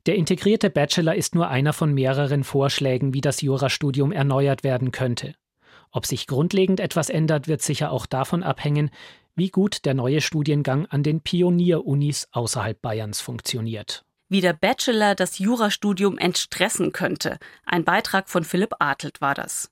Der 0.05 0.15
integrierte 0.15 0.69
Bachelor 0.69 1.15
ist 1.15 1.35
nur 1.35 1.47
einer 1.49 1.73
von 1.73 1.93
mehreren 1.93 2.43
Vorschlägen, 2.43 3.13
wie 3.13 3.21
das 3.21 3.41
Jurastudium 3.41 4.11
erneuert 4.11 4.63
werden 4.63 4.91
könnte. 4.91 5.35
Ob 5.91 6.05
sich 6.05 6.27
grundlegend 6.27 6.79
etwas 6.79 7.09
ändert, 7.09 7.47
wird 7.47 7.61
sicher 7.61 7.91
auch 7.91 8.05
davon 8.05 8.43
abhängen, 8.43 8.89
wie 9.37 9.49
gut 9.49 9.85
der 9.85 9.93
neue 9.93 10.19
Studiengang 10.19 10.87
an 10.87 11.03
den 11.03 11.21
Pionier-Unis 11.21 12.27
außerhalb 12.31 12.81
Bayerns 12.81 13.21
funktioniert. 13.21 14.03
Wie 14.29 14.41
der 14.41 14.53
Bachelor 14.53 15.13
das 15.13 15.37
Jurastudium 15.37 16.17
entstressen 16.17 16.91
könnte. 16.91 17.37
Ein 17.63 17.85
Beitrag 17.85 18.29
von 18.29 18.43
Philipp 18.43 18.73
Adelt 18.79 19.21
war 19.21 19.35
das. 19.35 19.69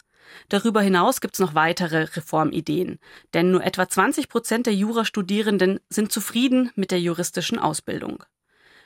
Darüber 0.49 0.81
hinaus 0.81 1.19
gibt 1.19 1.33
es 1.33 1.39
noch 1.39 1.55
weitere 1.55 2.03
Reformideen, 2.03 2.99
denn 3.33 3.51
nur 3.51 3.63
etwa 3.63 3.89
20 3.89 4.29
Prozent 4.29 4.67
der 4.67 4.75
Jurastudierenden 4.75 5.79
sind 5.89 6.11
zufrieden 6.11 6.71
mit 6.75 6.91
der 6.91 7.01
juristischen 7.01 7.57
Ausbildung. 7.59 8.23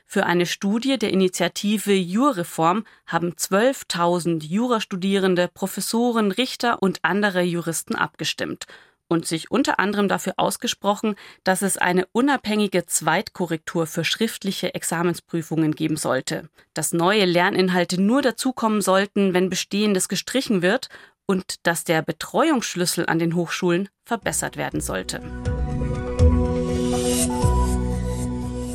Für 0.05 0.25
eine 0.25 0.45
Studie 0.45 0.97
der 0.97 1.11
Initiative 1.11 1.93
Jurreform 1.93 2.85
haben 3.05 3.33
12.000 3.33 4.43
Jurastudierende, 4.43 5.49
Professoren, 5.53 6.31
Richter 6.31 6.81
und 6.81 6.99
andere 7.03 7.41
Juristen 7.41 7.95
abgestimmt 7.95 8.65
und 9.09 9.25
sich 9.25 9.51
unter 9.51 9.79
anderem 9.79 10.07
dafür 10.07 10.35
ausgesprochen, 10.37 11.15
dass 11.43 11.61
es 11.61 11.77
eine 11.77 12.05
unabhängige 12.13 12.85
Zweitkorrektur 12.85 13.87
für 13.87 14.05
schriftliche 14.05 14.73
Examensprüfungen 14.73 15.75
geben 15.75 15.97
sollte, 15.97 16.47
dass 16.73 16.93
neue 16.93 17.25
Lerninhalte 17.25 17.99
nur 17.99 18.21
dazukommen 18.21 18.81
sollten, 18.81 19.33
wenn 19.33 19.49
Bestehendes 19.49 20.07
gestrichen 20.07 20.61
wird 20.61 20.87
und 21.25 21.67
dass 21.67 21.83
der 21.83 22.01
Betreuungsschlüssel 22.01 23.07
an 23.07 23.19
den 23.19 23.35
Hochschulen 23.35 23.89
verbessert 24.05 24.55
werden 24.55 24.79
sollte. 24.79 25.21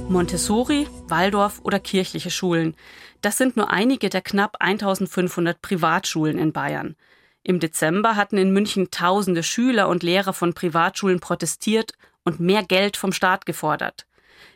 Montessori, 0.09 0.87
Waldorf 1.09 1.61
oder 1.65 1.81
kirchliche 1.81 2.31
Schulen. 2.31 2.77
Das 3.23 3.39
sind 3.39 3.57
nur 3.57 3.71
einige 3.71 4.11
der 4.11 4.21
knapp 4.21 4.57
1500 4.61 5.63
Privatschulen 5.63 6.39
in 6.39 6.53
Bayern. 6.53 6.95
Im 7.47 7.61
Dezember 7.61 8.17
hatten 8.17 8.39
in 8.39 8.55
München 8.55 8.91
tausende 8.91 9.43
Schüler 9.43 9.89
und 9.89 10.03
Lehrer 10.03 10.33
von 10.33 10.55
Privatschulen 10.55 11.21
protestiert 11.21 11.93
und 12.25 12.41
mehr 12.41 12.63
Geld 12.63 12.97
vom 12.97 13.13
Staat 13.13 13.45
gefordert. 13.45 14.07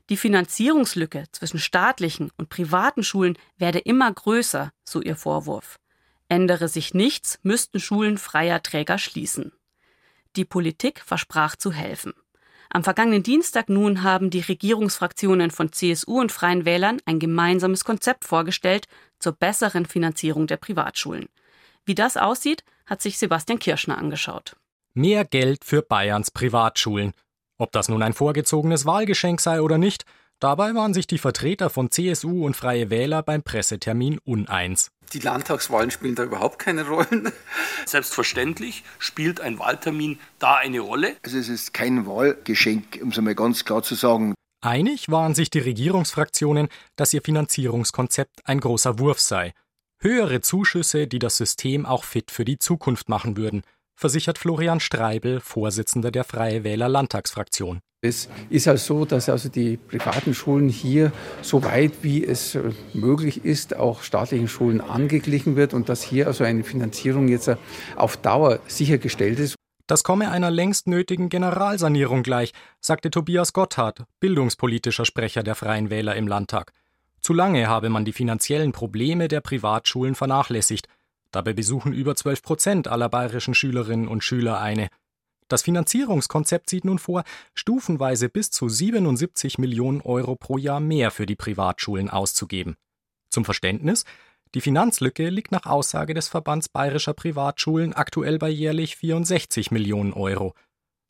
Die 0.08 0.16
Finanzierungslücke 0.16 1.24
zwischen 1.30 1.58
staatlichen 1.58 2.30
und 2.38 2.48
privaten 2.48 3.04
Schulen 3.04 3.36
werde 3.58 3.78
immer 3.78 4.10
größer, 4.10 4.72
so 4.84 5.02
ihr 5.02 5.16
Vorwurf. 5.16 5.78
Ändere 6.30 6.68
sich 6.68 6.94
nichts, 6.94 7.38
müssten 7.42 7.78
Schulen 7.78 8.16
freier 8.16 8.62
Träger 8.62 8.96
schließen. 8.96 9.52
Die 10.36 10.46
Politik 10.46 11.02
versprach 11.04 11.56
zu 11.56 11.72
helfen. 11.72 12.14
Am 12.70 12.84
vergangenen 12.84 13.22
Dienstag 13.22 13.68
nun 13.68 14.02
haben 14.02 14.30
die 14.30 14.40
Regierungsfraktionen 14.40 15.50
von 15.50 15.72
CSU 15.72 16.20
und 16.20 16.32
Freien 16.32 16.64
Wählern 16.64 17.00
ein 17.04 17.18
gemeinsames 17.18 17.84
Konzept 17.84 18.24
vorgestellt 18.24 18.86
zur 19.18 19.32
besseren 19.32 19.84
Finanzierung 19.84 20.46
der 20.46 20.56
Privatschulen. 20.56 21.28
Wie 21.84 21.94
das 21.94 22.18
aussieht, 22.18 22.64
hat 22.88 23.02
sich 23.02 23.18
Sebastian 23.18 23.58
Kirschner 23.58 23.98
angeschaut. 23.98 24.56
Mehr 24.94 25.24
Geld 25.24 25.64
für 25.64 25.82
Bayerns 25.82 26.30
Privatschulen. 26.30 27.12
Ob 27.58 27.72
das 27.72 27.88
nun 27.88 28.02
ein 28.02 28.14
vorgezogenes 28.14 28.86
Wahlgeschenk 28.86 29.40
sei 29.40 29.60
oder 29.60 29.78
nicht, 29.78 30.04
dabei 30.40 30.74
waren 30.74 30.94
sich 30.94 31.06
die 31.06 31.18
Vertreter 31.18 31.70
von 31.70 31.90
CSU 31.90 32.44
und 32.46 32.56
Freie 32.56 32.90
Wähler 32.90 33.22
beim 33.22 33.42
Pressetermin 33.42 34.18
uneins. 34.24 34.90
Die 35.12 35.20
Landtagswahlen 35.20 35.90
spielen 35.90 36.14
da 36.14 36.24
überhaupt 36.24 36.58
keine 36.58 36.86
Rolle. 36.86 37.32
Selbstverständlich 37.86 38.84
spielt 38.98 39.40
ein 39.40 39.58
Wahltermin 39.58 40.18
da 40.38 40.56
eine 40.56 40.80
Rolle. 40.80 41.16
Also 41.24 41.38
es 41.38 41.48
ist 41.48 41.74
kein 41.74 42.06
Wahlgeschenk, 42.06 43.00
um 43.02 43.08
es 43.08 43.18
einmal 43.18 43.34
ganz 43.34 43.64
klar 43.64 43.82
zu 43.82 43.94
sagen. 43.94 44.34
Einig 44.60 45.08
waren 45.08 45.34
sich 45.34 45.50
die 45.50 45.60
Regierungsfraktionen, 45.60 46.68
dass 46.96 47.14
ihr 47.14 47.22
Finanzierungskonzept 47.22 48.40
ein 48.44 48.60
großer 48.60 48.98
Wurf 48.98 49.20
sei. 49.20 49.52
Höhere 50.00 50.40
Zuschüsse, 50.40 51.08
die 51.08 51.18
das 51.18 51.36
System 51.38 51.84
auch 51.84 52.04
fit 52.04 52.30
für 52.30 52.44
die 52.44 52.60
Zukunft 52.60 53.08
machen 53.08 53.36
würden, 53.36 53.62
versichert 53.96 54.38
Florian 54.38 54.78
Streibel, 54.78 55.40
Vorsitzender 55.40 56.12
der 56.12 56.22
Freie 56.22 56.62
Wähler 56.62 56.88
Landtagsfraktion. 56.88 57.80
Es 58.00 58.28
ist 58.48 58.68
also 58.68 59.00
so, 59.00 59.04
dass 59.06 59.28
also 59.28 59.48
die 59.48 59.76
privaten 59.76 60.34
Schulen 60.34 60.68
hier 60.68 61.10
so 61.42 61.64
weit 61.64 61.94
wie 62.02 62.24
es 62.24 62.54
äh, 62.54 62.70
möglich 62.94 63.44
ist, 63.44 63.74
auch 63.74 64.02
staatlichen 64.02 64.46
Schulen 64.46 64.80
angeglichen 64.80 65.56
wird 65.56 65.74
und 65.74 65.88
dass 65.88 66.04
hier 66.04 66.28
also 66.28 66.44
eine 66.44 66.62
Finanzierung 66.62 67.26
jetzt 67.26 67.48
äh, 67.48 67.56
auf 67.96 68.16
Dauer 68.16 68.60
sichergestellt 68.68 69.40
ist. 69.40 69.56
Das 69.88 70.04
komme 70.04 70.30
einer 70.30 70.52
längst 70.52 70.86
nötigen 70.86 71.28
Generalsanierung 71.28 72.22
gleich, 72.22 72.52
sagte 72.80 73.10
Tobias 73.10 73.52
Gotthard, 73.52 74.04
bildungspolitischer 74.20 75.04
Sprecher 75.04 75.42
der 75.42 75.56
Freien 75.56 75.90
Wähler 75.90 76.14
im 76.14 76.28
Landtag. 76.28 76.70
Zu 77.28 77.34
lange 77.34 77.68
habe 77.68 77.90
man 77.90 78.06
die 78.06 78.14
finanziellen 78.14 78.72
Probleme 78.72 79.28
der 79.28 79.42
Privatschulen 79.42 80.14
vernachlässigt. 80.14 80.88
Dabei 81.30 81.52
besuchen 81.52 81.92
über 81.92 82.16
12 82.16 82.40
Prozent 82.40 82.88
aller 82.88 83.10
bayerischen 83.10 83.52
Schülerinnen 83.52 84.08
und 84.08 84.24
Schüler 84.24 84.62
eine. 84.62 84.88
Das 85.46 85.60
Finanzierungskonzept 85.60 86.70
sieht 86.70 86.86
nun 86.86 86.98
vor, 86.98 87.24
stufenweise 87.52 88.30
bis 88.30 88.50
zu 88.50 88.70
77 88.70 89.58
Millionen 89.58 90.00
Euro 90.00 90.36
pro 90.36 90.56
Jahr 90.56 90.80
mehr 90.80 91.10
für 91.10 91.26
die 91.26 91.36
Privatschulen 91.36 92.08
auszugeben. 92.08 92.76
Zum 93.28 93.44
Verständnis, 93.44 94.06
die 94.54 94.62
Finanzlücke 94.62 95.28
liegt 95.28 95.52
nach 95.52 95.66
Aussage 95.66 96.14
des 96.14 96.28
Verbands 96.28 96.70
bayerischer 96.70 97.12
Privatschulen 97.12 97.92
aktuell 97.92 98.38
bei 98.38 98.48
jährlich 98.48 98.96
64 98.96 99.70
Millionen 99.70 100.14
Euro. 100.14 100.54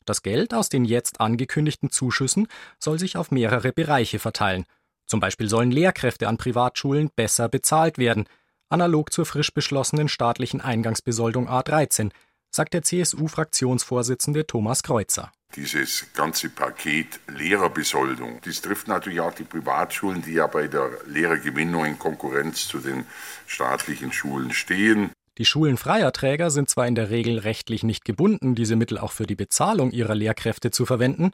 Das 0.03 0.21
Geld 0.21 0.53
aus 0.53 0.67
den 0.67 0.83
jetzt 0.83 1.21
angekündigten 1.21 1.91
Zuschüssen 1.91 2.49
soll 2.77 2.99
sich 2.99 3.15
auf 3.15 3.31
mehrere 3.31 3.71
Bereiche 3.71 4.19
verteilen. 4.19 4.65
Zum 5.09 5.19
Beispiel 5.19 5.49
sollen 5.49 5.71
Lehrkräfte 5.71 6.27
an 6.27 6.37
Privatschulen 6.37 7.09
besser 7.15 7.49
bezahlt 7.49 7.97
werden, 7.97 8.25
analog 8.69 9.11
zur 9.11 9.25
frisch 9.25 9.51
beschlossenen 9.51 10.07
staatlichen 10.07 10.61
Eingangsbesoldung 10.61 11.49
A13, 11.49 12.11
sagt 12.51 12.75
der 12.75 12.83
CSU-Fraktionsvorsitzende 12.83 14.45
Thomas 14.45 14.83
Kreuzer. 14.83 15.31
Dieses 15.55 16.05
ganze 16.13 16.49
Paket 16.49 17.19
Lehrerbesoldung, 17.27 18.39
das 18.45 18.61
trifft 18.61 18.87
natürlich 18.87 19.19
auch 19.19 19.33
die 19.33 19.45
Privatschulen, 19.45 20.21
die 20.21 20.33
ja 20.33 20.45
bei 20.45 20.67
der 20.67 20.91
Lehrergewinnung 21.07 21.85
in 21.85 21.97
Konkurrenz 21.97 22.67
zu 22.67 22.77
den 22.77 23.05
staatlichen 23.47 24.11
Schulen 24.11 24.51
stehen. 24.53 25.09
Die 25.39 25.45
Schulen 25.45 25.77
freier 25.77 26.13
Träger 26.13 26.51
sind 26.51 26.69
zwar 26.69 26.85
in 26.85 26.93
der 26.93 27.09
Regel 27.09 27.39
rechtlich 27.39 27.81
nicht 27.81 28.05
gebunden, 28.05 28.53
diese 28.53 28.75
Mittel 28.75 28.99
auch 28.99 29.11
für 29.11 29.25
die 29.25 29.35
Bezahlung 29.35 29.89
ihrer 29.89 30.13
Lehrkräfte 30.13 30.69
zu 30.69 30.85
verwenden, 30.85 31.31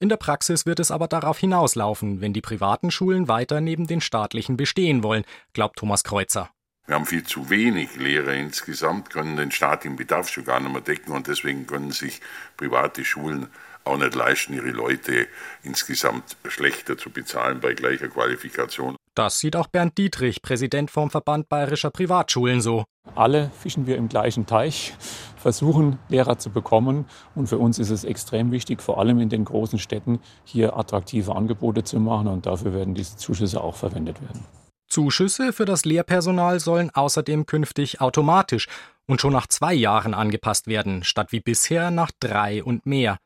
in 0.00 0.08
der 0.08 0.16
Praxis 0.16 0.64
wird 0.64 0.80
es 0.80 0.90
aber 0.90 1.08
darauf 1.08 1.38
hinauslaufen, 1.38 2.22
wenn 2.22 2.32
die 2.32 2.40
privaten 2.40 2.90
Schulen 2.90 3.28
weiter 3.28 3.60
neben 3.60 3.86
den 3.86 4.00
staatlichen 4.00 4.56
bestehen 4.56 5.02
wollen, 5.02 5.24
glaubt 5.52 5.78
Thomas 5.78 6.04
Kreuzer. 6.04 6.50
Wir 6.86 6.94
haben 6.94 7.04
viel 7.06 7.22
zu 7.22 7.50
wenig 7.50 7.96
Lehrer 7.96 8.32
insgesamt, 8.32 9.10
können 9.10 9.36
den 9.36 9.52
staatlichen 9.52 9.96
Bedarf 9.96 10.30
schon 10.30 10.44
gar 10.44 10.58
nicht 10.58 10.72
mehr 10.72 10.80
decken 10.80 11.12
und 11.12 11.28
deswegen 11.28 11.66
können 11.66 11.92
sich 11.92 12.20
private 12.56 13.04
Schulen 13.04 13.48
auch 13.84 13.98
nicht 13.98 14.14
leisten, 14.14 14.54
ihre 14.54 14.70
Leute 14.70 15.28
insgesamt 15.62 16.36
schlechter 16.48 16.96
zu 16.96 17.10
bezahlen 17.10 17.60
bei 17.60 17.74
gleicher 17.74 18.08
Qualifikation. 18.08 18.96
Das 19.14 19.40
sieht 19.40 19.56
auch 19.56 19.66
Bernd 19.66 19.98
Dietrich, 19.98 20.40
Präsident 20.40 20.90
vom 20.90 21.10
Verband 21.10 21.48
Bayerischer 21.48 21.90
Privatschulen, 21.90 22.60
so. 22.60 22.84
Alle 23.16 23.50
fischen 23.58 23.86
wir 23.86 23.96
im 23.96 24.08
gleichen 24.08 24.46
Teich, 24.46 24.94
versuchen 25.36 25.98
Lehrer 26.08 26.38
zu 26.38 26.50
bekommen. 26.50 27.06
Und 27.34 27.48
für 27.48 27.58
uns 27.58 27.78
ist 27.78 27.90
es 27.90 28.04
extrem 28.04 28.52
wichtig, 28.52 28.80
vor 28.80 28.98
allem 28.98 29.18
in 29.18 29.28
den 29.28 29.44
großen 29.44 29.78
Städten, 29.78 30.20
hier 30.44 30.76
attraktive 30.76 31.34
Angebote 31.34 31.82
zu 31.82 31.98
machen. 31.98 32.28
Und 32.28 32.46
dafür 32.46 32.72
werden 32.72 32.94
diese 32.94 33.16
Zuschüsse 33.16 33.60
auch 33.60 33.74
verwendet 33.74 34.22
werden. 34.22 34.44
Zuschüsse 34.86 35.52
für 35.52 35.64
das 35.64 35.84
Lehrpersonal 35.84 36.60
sollen 36.60 36.90
außerdem 36.90 37.46
künftig 37.46 38.00
automatisch 38.00 38.68
und 39.06 39.20
schon 39.20 39.32
nach 39.32 39.46
zwei 39.46 39.72
Jahren 39.72 40.14
angepasst 40.14 40.66
werden, 40.66 41.04
statt 41.04 41.32
wie 41.32 41.40
bisher 41.40 41.90
nach 41.90 42.10
drei 42.20 42.62
und 42.62 42.86
mehr. 42.86 43.18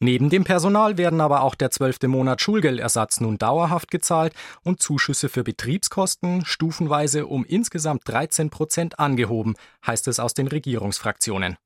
Neben 0.00 0.30
dem 0.30 0.44
Personal 0.44 0.96
werden 0.96 1.20
aber 1.20 1.42
auch 1.42 1.56
der 1.56 1.72
zwölfte 1.72 2.06
Monat 2.06 2.40
Schulgeldersatz 2.40 3.20
nun 3.20 3.36
dauerhaft 3.36 3.90
gezahlt 3.90 4.32
und 4.62 4.80
Zuschüsse 4.80 5.28
für 5.28 5.42
Betriebskosten 5.42 6.44
stufenweise 6.44 7.26
um 7.26 7.44
insgesamt 7.44 8.02
13 8.06 8.48
Prozent 8.50 9.00
angehoben, 9.00 9.56
heißt 9.84 10.06
es 10.06 10.20
aus 10.20 10.34
den 10.34 10.46
Regierungsfraktionen. 10.46 11.56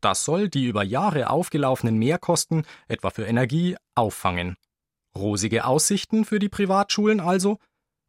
Das 0.00 0.24
soll 0.24 0.48
die 0.48 0.64
über 0.64 0.82
Jahre 0.82 1.28
aufgelaufenen 1.28 1.98
Mehrkosten, 1.98 2.64
etwa 2.88 3.10
für 3.10 3.26
Energie, 3.26 3.76
auffangen. 3.94 4.56
Rosige 5.14 5.66
Aussichten 5.66 6.24
für 6.24 6.38
die 6.38 6.48
Privatschulen 6.48 7.20
also, 7.20 7.58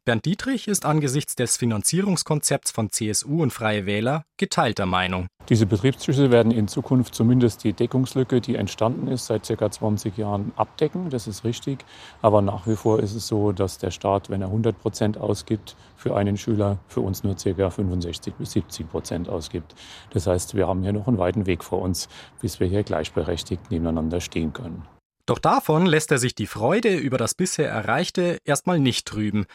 Bernd 0.06 0.26
Dietrich 0.26 0.68
ist 0.68 0.84
angesichts 0.84 1.34
des 1.34 1.56
Finanzierungskonzepts 1.56 2.72
von 2.72 2.90
CSU 2.90 3.42
und 3.42 3.54
Freie 3.54 3.86
Wähler 3.86 4.26
geteilter 4.36 4.84
Meinung. 4.84 5.28
Diese 5.48 5.64
Betriebsschüsse 5.64 6.30
werden 6.30 6.52
in 6.52 6.68
Zukunft 6.68 7.14
zumindest 7.14 7.64
die 7.64 7.72
Deckungslücke, 7.72 8.42
die 8.42 8.56
entstanden 8.56 9.08
ist 9.08 9.24
seit 9.24 9.48
ca. 9.48 9.70
20 9.70 10.18
Jahren, 10.18 10.52
abdecken. 10.56 11.08
Das 11.08 11.26
ist 11.26 11.44
richtig. 11.44 11.86
Aber 12.20 12.42
nach 12.42 12.66
wie 12.66 12.76
vor 12.76 13.00
ist 13.00 13.14
es 13.14 13.26
so, 13.26 13.52
dass 13.52 13.78
der 13.78 13.90
Staat, 13.90 14.28
wenn 14.28 14.42
er 14.42 14.48
100 14.48 14.78
Prozent 14.78 15.16
ausgibt 15.16 15.74
für 15.96 16.14
einen 16.14 16.36
Schüler, 16.36 16.76
für 16.86 17.00
uns 17.00 17.24
nur 17.24 17.36
ca. 17.36 17.70
65 17.70 18.34
bis 18.34 18.52
70 18.52 18.90
Prozent 18.90 19.30
ausgibt. 19.30 19.74
Das 20.10 20.26
heißt, 20.26 20.54
wir 20.54 20.68
haben 20.68 20.82
hier 20.82 20.92
noch 20.92 21.08
einen 21.08 21.16
weiten 21.16 21.46
Weg 21.46 21.64
vor 21.64 21.80
uns, 21.80 22.10
bis 22.42 22.60
wir 22.60 22.66
hier 22.66 22.82
gleichberechtigt 22.82 23.70
nebeneinander 23.70 24.20
stehen 24.20 24.52
können. 24.52 24.82
Doch 25.24 25.38
davon 25.38 25.86
lässt 25.86 26.12
er 26.12 26.18
sich 26.18 26.34
die 26.34 26.46
Freude 26.46 26.94
über 26.94 27.16
das 27.16 27.34
bisher 27.34 27.70
Erreichte 27.70 28.36
erstmal 28.44 28.78
nicht 28.78 29.06
trüben. 29.06 29.46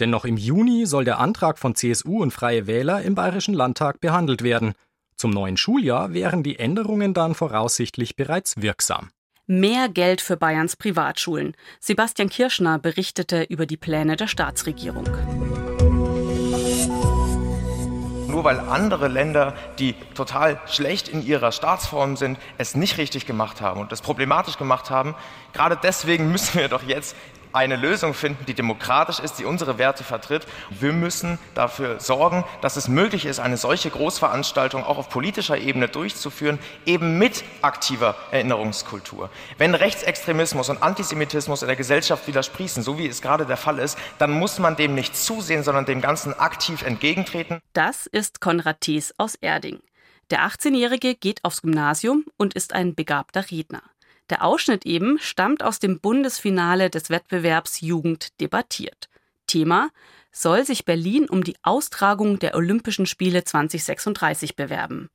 Denn 0.00 0.10
noch 0.10 0.24
im 0.24 0.36
Juni 0.36 0.86
soll 0.86 1.04
der 1.04 1.18
Antrag 1.18 1.58
von 1.58 1.74
CSU 1.74 2.22
und 2.22 2.32
Freie 2.32 2.66
Wähler 2.66 3.02
im 3.02 3.14
Bayerischen 3.14 3.54
Landtag 3.54 4.00
behandelt 4.00 4.42
werden. 4.42 4.74
Zum 5.16 5.30
neuen 5.30 5.56
Schuljahr 5.56 6.12
wären 6.12 6.42
die 6.42 6.58
Änderungen 6.58 7.14
dann 7.14 7.34
voraussichtlich 7.34 8.16
bereits 8.16 8.60
wirksam. 8.60 9.10
Mehr 9.46 9.88
Geld 9.88 10.20
für 10.20 10.36
Bayerns 10.36 10.74
Privatschulen. 10.74 11.54
Sebastian 11.78 12.30
Kirschner 12.30 12.78
berichtete 12.78 13.42
über 13.42 13.66
die 13.66 13.76
Pläne 13.76 14.16
der 14.16 14.26
Staatsregierung. 14.26 15.06
Nur 18.26 18.42
weil 18.42 18.58
andere 18.58 19.06
Länder, 19.06 19.54
die 19.78 19.94
total 20.14 20.60
schlecht 20.66 21.08
in 21.08 21.24
ihrer 21.24 21.52
Staatsform 21.52 22.16
sind, 22.16 22.38
es 22.58 22.74
nicht 22.74 22.98
richtig 22.98 23.26
gemacht 23.26 23.60
haben 23.60 23.80
und 23.80 23.92
es 23.92 24.02
problematisch 24.02 24.58
gemacht 24.58 24.90
haben, 24.90 25.14
gerade 25.52 25.78
deswegen 25.80 26.32
müssen 26.32 26.58
wir 26.58 26.68
doch 26.68 26.82
jetzt 26.82 27.14
eine 27.54 27.76
Lösung 27.76 28.14
finden, 28.14 28.44
die 28.46 28.54
demokratisch 28.54 29.20
ist, 29.20 29.38
die 29.38 29.44
unsere 29.44 29.78
Werte 29.78 30.04
vertritt. 30.04 30.46
Wir 30.70 30.92
müssen 30.92 31.38
dafür 31.54 32.00
sorgen, 32.00 32.44
dass 32.60 32.76
es 32.76 32.88
möglich 32.88 33.26
ist, 33.26 33.38
eine 33.38 33.56
solche 33.56 33.90
Großveranstaltung 33.90 34.84
auch 34.84 34.98
auf 34.98 35.08
politischer 35.08 35.56
Ebene 35.56 35.88
durchzuführen, 35.88 36.58
eben 36.84 37.18
mit 37.18 37.44
aktiver 37.62 38.16
Erinnerungskultur. 38.30 39.30
Wenn 39.58 39.74
Rechtsextremismus 39.74 40.68
und 40.68 40.82
Antisemitismus 40.82 41.62
in 41.62 41.68
der 41.68 41.76
Gesellschaft 41.76 42.26
widersprießen, 42.26 42.82
so 42.82 42.98
wie 42.98 43.06
es 43.06 43.22
gerade 43.22 43.46
der 43.46 43.56
Fall 43.56 43.78
ist, 43.78 43.98
dann 44.18 44.32
muss 44.32 44.58
man 44.58 44.76
dem 44.76 44.94
nicht 44.94 45.16
zusehen, 45.16 45.62
sondern 45.62 45.84
dem 45.84 46.00
Ganzen 46.00 46.38
aktiv 46.38 46.82
entgegentreten. 46.82 47.60
Das 47.72 48.06
ist 48.06 48.40
Konrad 48.40 48.80
Thies 48.80 49.14
aus 49.16 49.36
Erding. 49.36 49.80
Der 50.30 50.40
18-Jährige 50.46 51.14
geht 51.14 51.44
aufs 51.44 51.62
Gymnasium 51.62 52.24
und 52.36 52.54
ist 52.54 52.72
ein 52.72 52.94
begabter 52.94 53.50
Redner. 53.50 53.82
Der 54.30 54.42
Ausschnitt 54.42 54.86
eben 54.86 55.18
stammt 55.18 55.62
aus 55.62 55.78
dem 55.78 56.00
Bundesfinale 56.00 56.88
des 56.88 57.10
Wettbewerbs 57.10 57.80
Jugend 57.80 58.40
debattiert. 58.40 59.08
Thema 59.46 59.90
soll 60.32 60.64
sich 60.64 60.84
Berlin 60.84 61.28
um 61.28 61.44
die 61.44 61.56
Austragung 61.62 62.38
der 62.38 62.54
Olympischen 62.54 63.06
Spiele 63.06 63.44
2036 63.44 64.56
bewerben. 64.56 65.10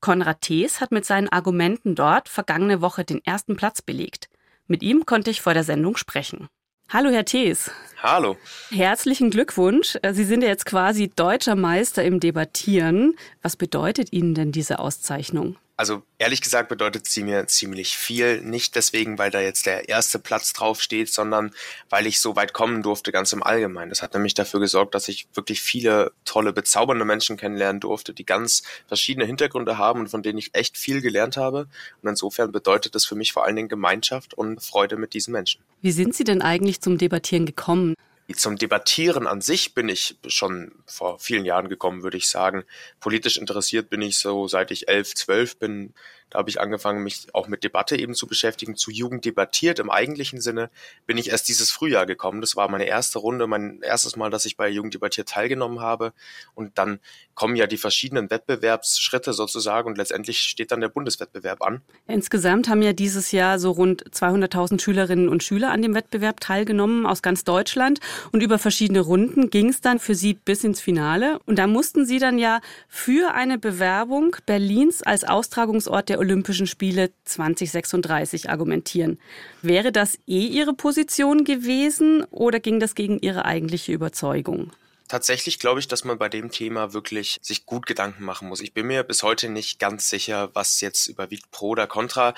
Konrad 0.00 0.40
Thees 0.42 0.80
hat 0.80 0.92
mit 0.92 1.04
seinen 1.04 1.28
Argumenten 1.28 1.94
dort 1.94 2.28
vergangene 2.28 2.80
Woche 2.80 3.04
den 3.04 3.24
ersten 3.24 3.56
Platz 3.56 3.82
belegt. 3.82 4.28
Mit 4.66 4.82
ihm 4.82 5.04
konnte 5.04 5.30
ich 5.30 5.42
vor 5.42 5.54
der 5.54 5.64
Sendung 5.64 5.96
sprechen. 5.96 6.48
Hallo, 6.88 7.10
Herr 7.10 7.24
Thees. 7.24 7.70
Hallo. 8.02 8.36
Herzlichen 8.70 9.30
Glückwunsch. 9.30 9.98
Sie 10.12 10.24
sind 10.24 10.42
ja 10.42 10.48
jetzt 10.48 10.66
quasi 10.66 11.08
deutscher 11.08 11.56
Meister 11.56 12.04
im 12.04 12.20
Debattieren. 12.20 13.16
Was 13.42 13.56
bedeutet 13.56 14.12
Ihnen 14.12 14.34
denn 14.34 14.52
diese 14.52 14.78
Auszeichnung? 14.78 15.56
Also 15.76 16.02
ehrlich 16.18 16.40
gesagt 16.40 16.68
bedeutet 16.68 17.08
sie 17.08 17.24
mir 17.24 17.48
ziemlich 17.48 17.96
viel. 17.96 18.40
Nicht 18.42 18.76
deswegen, 18.76 19.18
weil 19.18 19.32
da 19.32 19.40
jetzt 19.40 19.66
der 19.66 19.88
erste 19.88 20.20
Platz 20.20 20.52
draufsteht, 20.52 21.12
sondern 21.12 21.52
weil 21.90 22.06
ich 22.06 22.20
so 22.20 22.36
weit 22.36 22.52
kommen 22.52 22.82
durfte, 22.82 23.10
ganz 23.10 23.32
im 23.32 23.42
Allgemeinen. 23.42 23.88
Das 23.88 24.00
hat 24.00 24.14
nämlich 24.14 24.34
dafür 24.34 24.60
gesorgt, 24.60 24.94
dass 24.94 25.08
ich 25.08 25.26
wirklich 25.34 25.60
viele 25.60 26.12
tolle, 26.24 26.52
bezaubernde 26.52 27.04
Menschen 27.04 27.36
kennenlernen 27.36 27.80
durfte, 27.80 28.14
die 28.14 28.24
ganz 28.24 28.62
verschiedene 28.86 29.26
Hintergründe 29.26 29.76
haben 29.76 30.00
und 30.00 30.08
von 30.08 30.22
denen 30.22 30.38
ich 30.38 30.54
echt 30.54 30.78
viel 30.78 31.00
gelernt 31.00 31.36
habe. 31.36 31.66
Und 32.02 32.08
insofern 32.08 32.52
bedeutet 32.52 32.94
das 32.94 33.04
für 33.04 33.16
mich 33.16 33.32
vor 33.32 33.44
allen 33.44 33.56
Dingen 33.56 33.68
Gemeinschaft 33.68 34.34
und 34.34 34.62
Freude 34.62 34.96
mit 34.96 35.12
diesen 35.12 35.32
Menschen. 35.32 35.60
Wie 35.82 35.92
sind 35.92 36.14
Sie 36.14 36.24
denn 36.24 36.40
eigentlich 36.40 36.82
zum 36.82 36.98
Debattieren 36.98 37.46
gekommen? 37.46 37.94
Zum 38.32 38.56
Debattieren 38.56 39.26
an 39.26 39.42
sich 39.42 39.74
bin 39.74 39.90
ich 39.90 40.16
schon 40.26 40.72
vor 40.86 41.18
vielen 41.18 41.44
Jahren 41.44 41.68
gekommen, 41.68 42.02
würde 42.02 42.16
ich 42.16 42.28
sagen. 42.30 42.64
Politisch 42.98 43.36
interessiert 43.36 43.90
bin 43.90 44.00
ich 44.00 44.18
so, 44.18 44.48
seit 44.48 44.70
ich 44.70 44.88
elf, 44.88 45.14
zwölf 45.14 45.58
bin. 45.58 45.92
Da 46.34 46.40
habe 46.40 46.50
ich 46.50 46.60
angefangen, 46.60 47.04
mich 47.04 47.28
auch 47.32 47.46
mit 47.46 47.62
Debatte 47.62 47.96
eben 47.96 48.14
zu 48.14 48.26
beschäftigen. 48.26 48.74
Zu 48.74 48.90
Jugend 48.90 49.24
debattiert 49.24 49.78
im 49.78 49.88
eigentlichen 49.88 50.40
Sinne 50.40 50.68
bin 51.06 51.16
ich 51.16 51.30
erst 51.30 51.48
dieses 51.48 51.70
Frühjahr 51.70 52.06
gekommen. 52.06 52.40
Das 52.40 52.56
war 52.56 52.68
meine 52.68 52.86
erste 52.86 53.20
Runde, 53.20 53.46
mein 53.46 53.82
erstes 53.82 54.16
Mal, 54.16 54.30
dass 54.30 54.44
ich 54.44 54.56
bei 54.56 54.68
Jugend 54.68 54.94
debattiert 54.94 55.28
teilgenommen 55.28 55.80
habe. 55.80 56.12
Und 56.56 56.76
dann 56.76 56.98
kommen 57.36 57.54
ja 57.54 57.68
die 57.68 57.76
verschiedenen 57.76 58.30
Wettbewerbsschritte 58.30 59.32
sozusagen 59.32 59.88
und 59.88 59.96
letztendlich 59.96 60.40
steht 60.40 60.72
dann 60.72 60.80
der 60.80 60.88
Bundeswettbewerb 60.88 61.62
an. 61.62 61.82
Insgesamt 62.08 62.68
haben 62.68 62.82
ja 62.82 62.92
dieses 62.92 63.30
Jahr 63.30 63.60
so 63.60 63.70
rund 63.70 64.04
200.000 64.10 64.80
Schülerinnen 64.80 65.28
und 65.28 65.44
Schüler 65.44 65.70
an 65.70 65.82
dem 65.82 65.94
Wettbewerb 65.94 66.40
teilgenommen 66.40 67.06
aus 67.06 67.22
ganz 67.22 67.44
Deutschland 67.44 68.00
und 68.32 68.42
über 68.42 68.58
verschiedene 68.58 69.00
Runden 69.00 69.50
ging 69.50 69.68
es 69.68 69.80
dann 69.80 70.00
für 70.00 70.16
sie 70.16 70.34
bis 70.34 70.64
ins 70.64 70.80
Finale 70.80 71.38
und 71.46 71.60
da 71.60 71.68
mussten 71.68 72.06
sie 72.06 72.18
dann 72.18 72.38
ja 72.38 72.60
für 72.88 73.34
eine 73.34 73.56
Bewerbung 73.56 74.36
Berlins 74.46 75.00
als 75.02 75.22
Austragungsort 75.22 76.08
der 76.08 76.23
Olympischen 76.24 76.66
Spiele 76.66 77.10
2036 77.24 78.48
argumentieren. 78.48 79.18
Wäre 79.60 79.92
das 79.92 80.18
eh 80.26 80.46
Ihre 80.46 80.72
Position 80.72 81.44
gewesen 81.44 82.24
oder 82.30 82.60
ging 82.60 82.80
das 82.80 82.94
gegen 82.94 83.18
Ihre 83.18 83.44
eigentliche 83.44 83.92
Überzeugung? 83.92 84.72
Tatsächlich 85.06 85.58
glaube 85.58 85.80
ich, 85.80 85.88
dass 85.88 86.04
man 86.04 86.16
bei 86.16 86.30
dem 86.30 86.50
Thema 86.50 86.94
wirklich 86.94 87.38
sich 87.42 87.66
gut 87.66 87.84
Gedanken 87.84 88.24
machen 88.24 88.48
muss. 88.48 88.62
Ich 88.62 88.72
bin 88.72 88.86
mir 88.86 89.02
bis 89.02 89.22
heute 89.22 89.50
nicht 89.50 89.78
ganz 89.78 90.08
sicher, 90.08 90.48
was 90.54 90.80
jetzt 90.80 91.08
überwiegt 91.08 91.50
pro 91.50 91.70
oder 91.70 91.86
contra. 91.86 92.32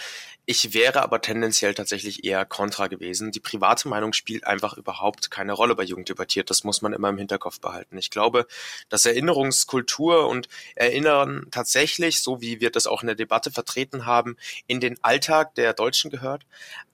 Ich 0.47 0.75
wäre 0.75 1.03
aber 1.03 1.21
tendenziell 1.21 1.75
tatsächlich 1.75 2.25
eher 2.25 2.45
kontra 2.45 2.89
gewesen. 2.89 3.31
Die 3.31 3.41
private 3.41 3.89
Meinung 3.89 4.13
spielt 4.13 4.47
einfach 4.47 4.77
überhaupt 4.77 5.31
keine 5.31 5.53
Rolle 5.53 5.77
bei 5.77 5.85
Jugend 5.85 6.09
debattiert. 6.09 6.51
Das 6.51 6.65
muss 6.65 6.83
man 6.83 6.93
immer 6.93 7.09
im 7.09 7.19
Hinterkopf 7.19 7.61
behalten. 7.61 7.99
Ich 7.99 8.11
glaube, 8.11 8.47
dass 8.89 9.07
Erinnerungskultur 9.07 10.29
und 10.29 10.49
Erinnern 10.75 11.47
tatsächlich, 11.53 12.21
so 12.21 12.41
wie 12.41 12.61
wir 12.61 12.71
das 12.71 12.89
auch 12.89 13.03
in 13.03 13.07
der 13.07 13.17
Debatte 13.17 13.53
vertreten 13.53 14.07
haben, 14.07 14.37
in 14.67 14.81
den 14.81 15.03
Alltag 15.05 15.55
der 15.55 15.73
Deutschen 15.73 16.11
gehört. 16.11 16.45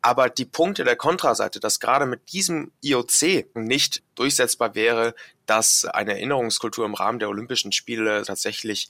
Aber 0.02 0.28
die 0.28 0.44
Punkte 0.44 0.84
der 0.84 0.96
Kontraseite, 0.96 1.60
dass 1.60 1.80
gerade 1.80 2.06
mit 2.06 2.32
diesem 2.32 2.72
IOC 2.82 3.54
nicht 3.54 4.02
durchsetzbar 4.14 4.74
wäre, 4.74 5.14
dass 5.46 5.84
eine 5.84 6.12
Erinnerungskultur 6.12 6.84
im 6.84 6.94
Rahmen 6.94 7.18
der 7.18 7.28
Olympischen 7.28 7.72
Spiele 7.72 8.22
tatsächlich 8.24 8.88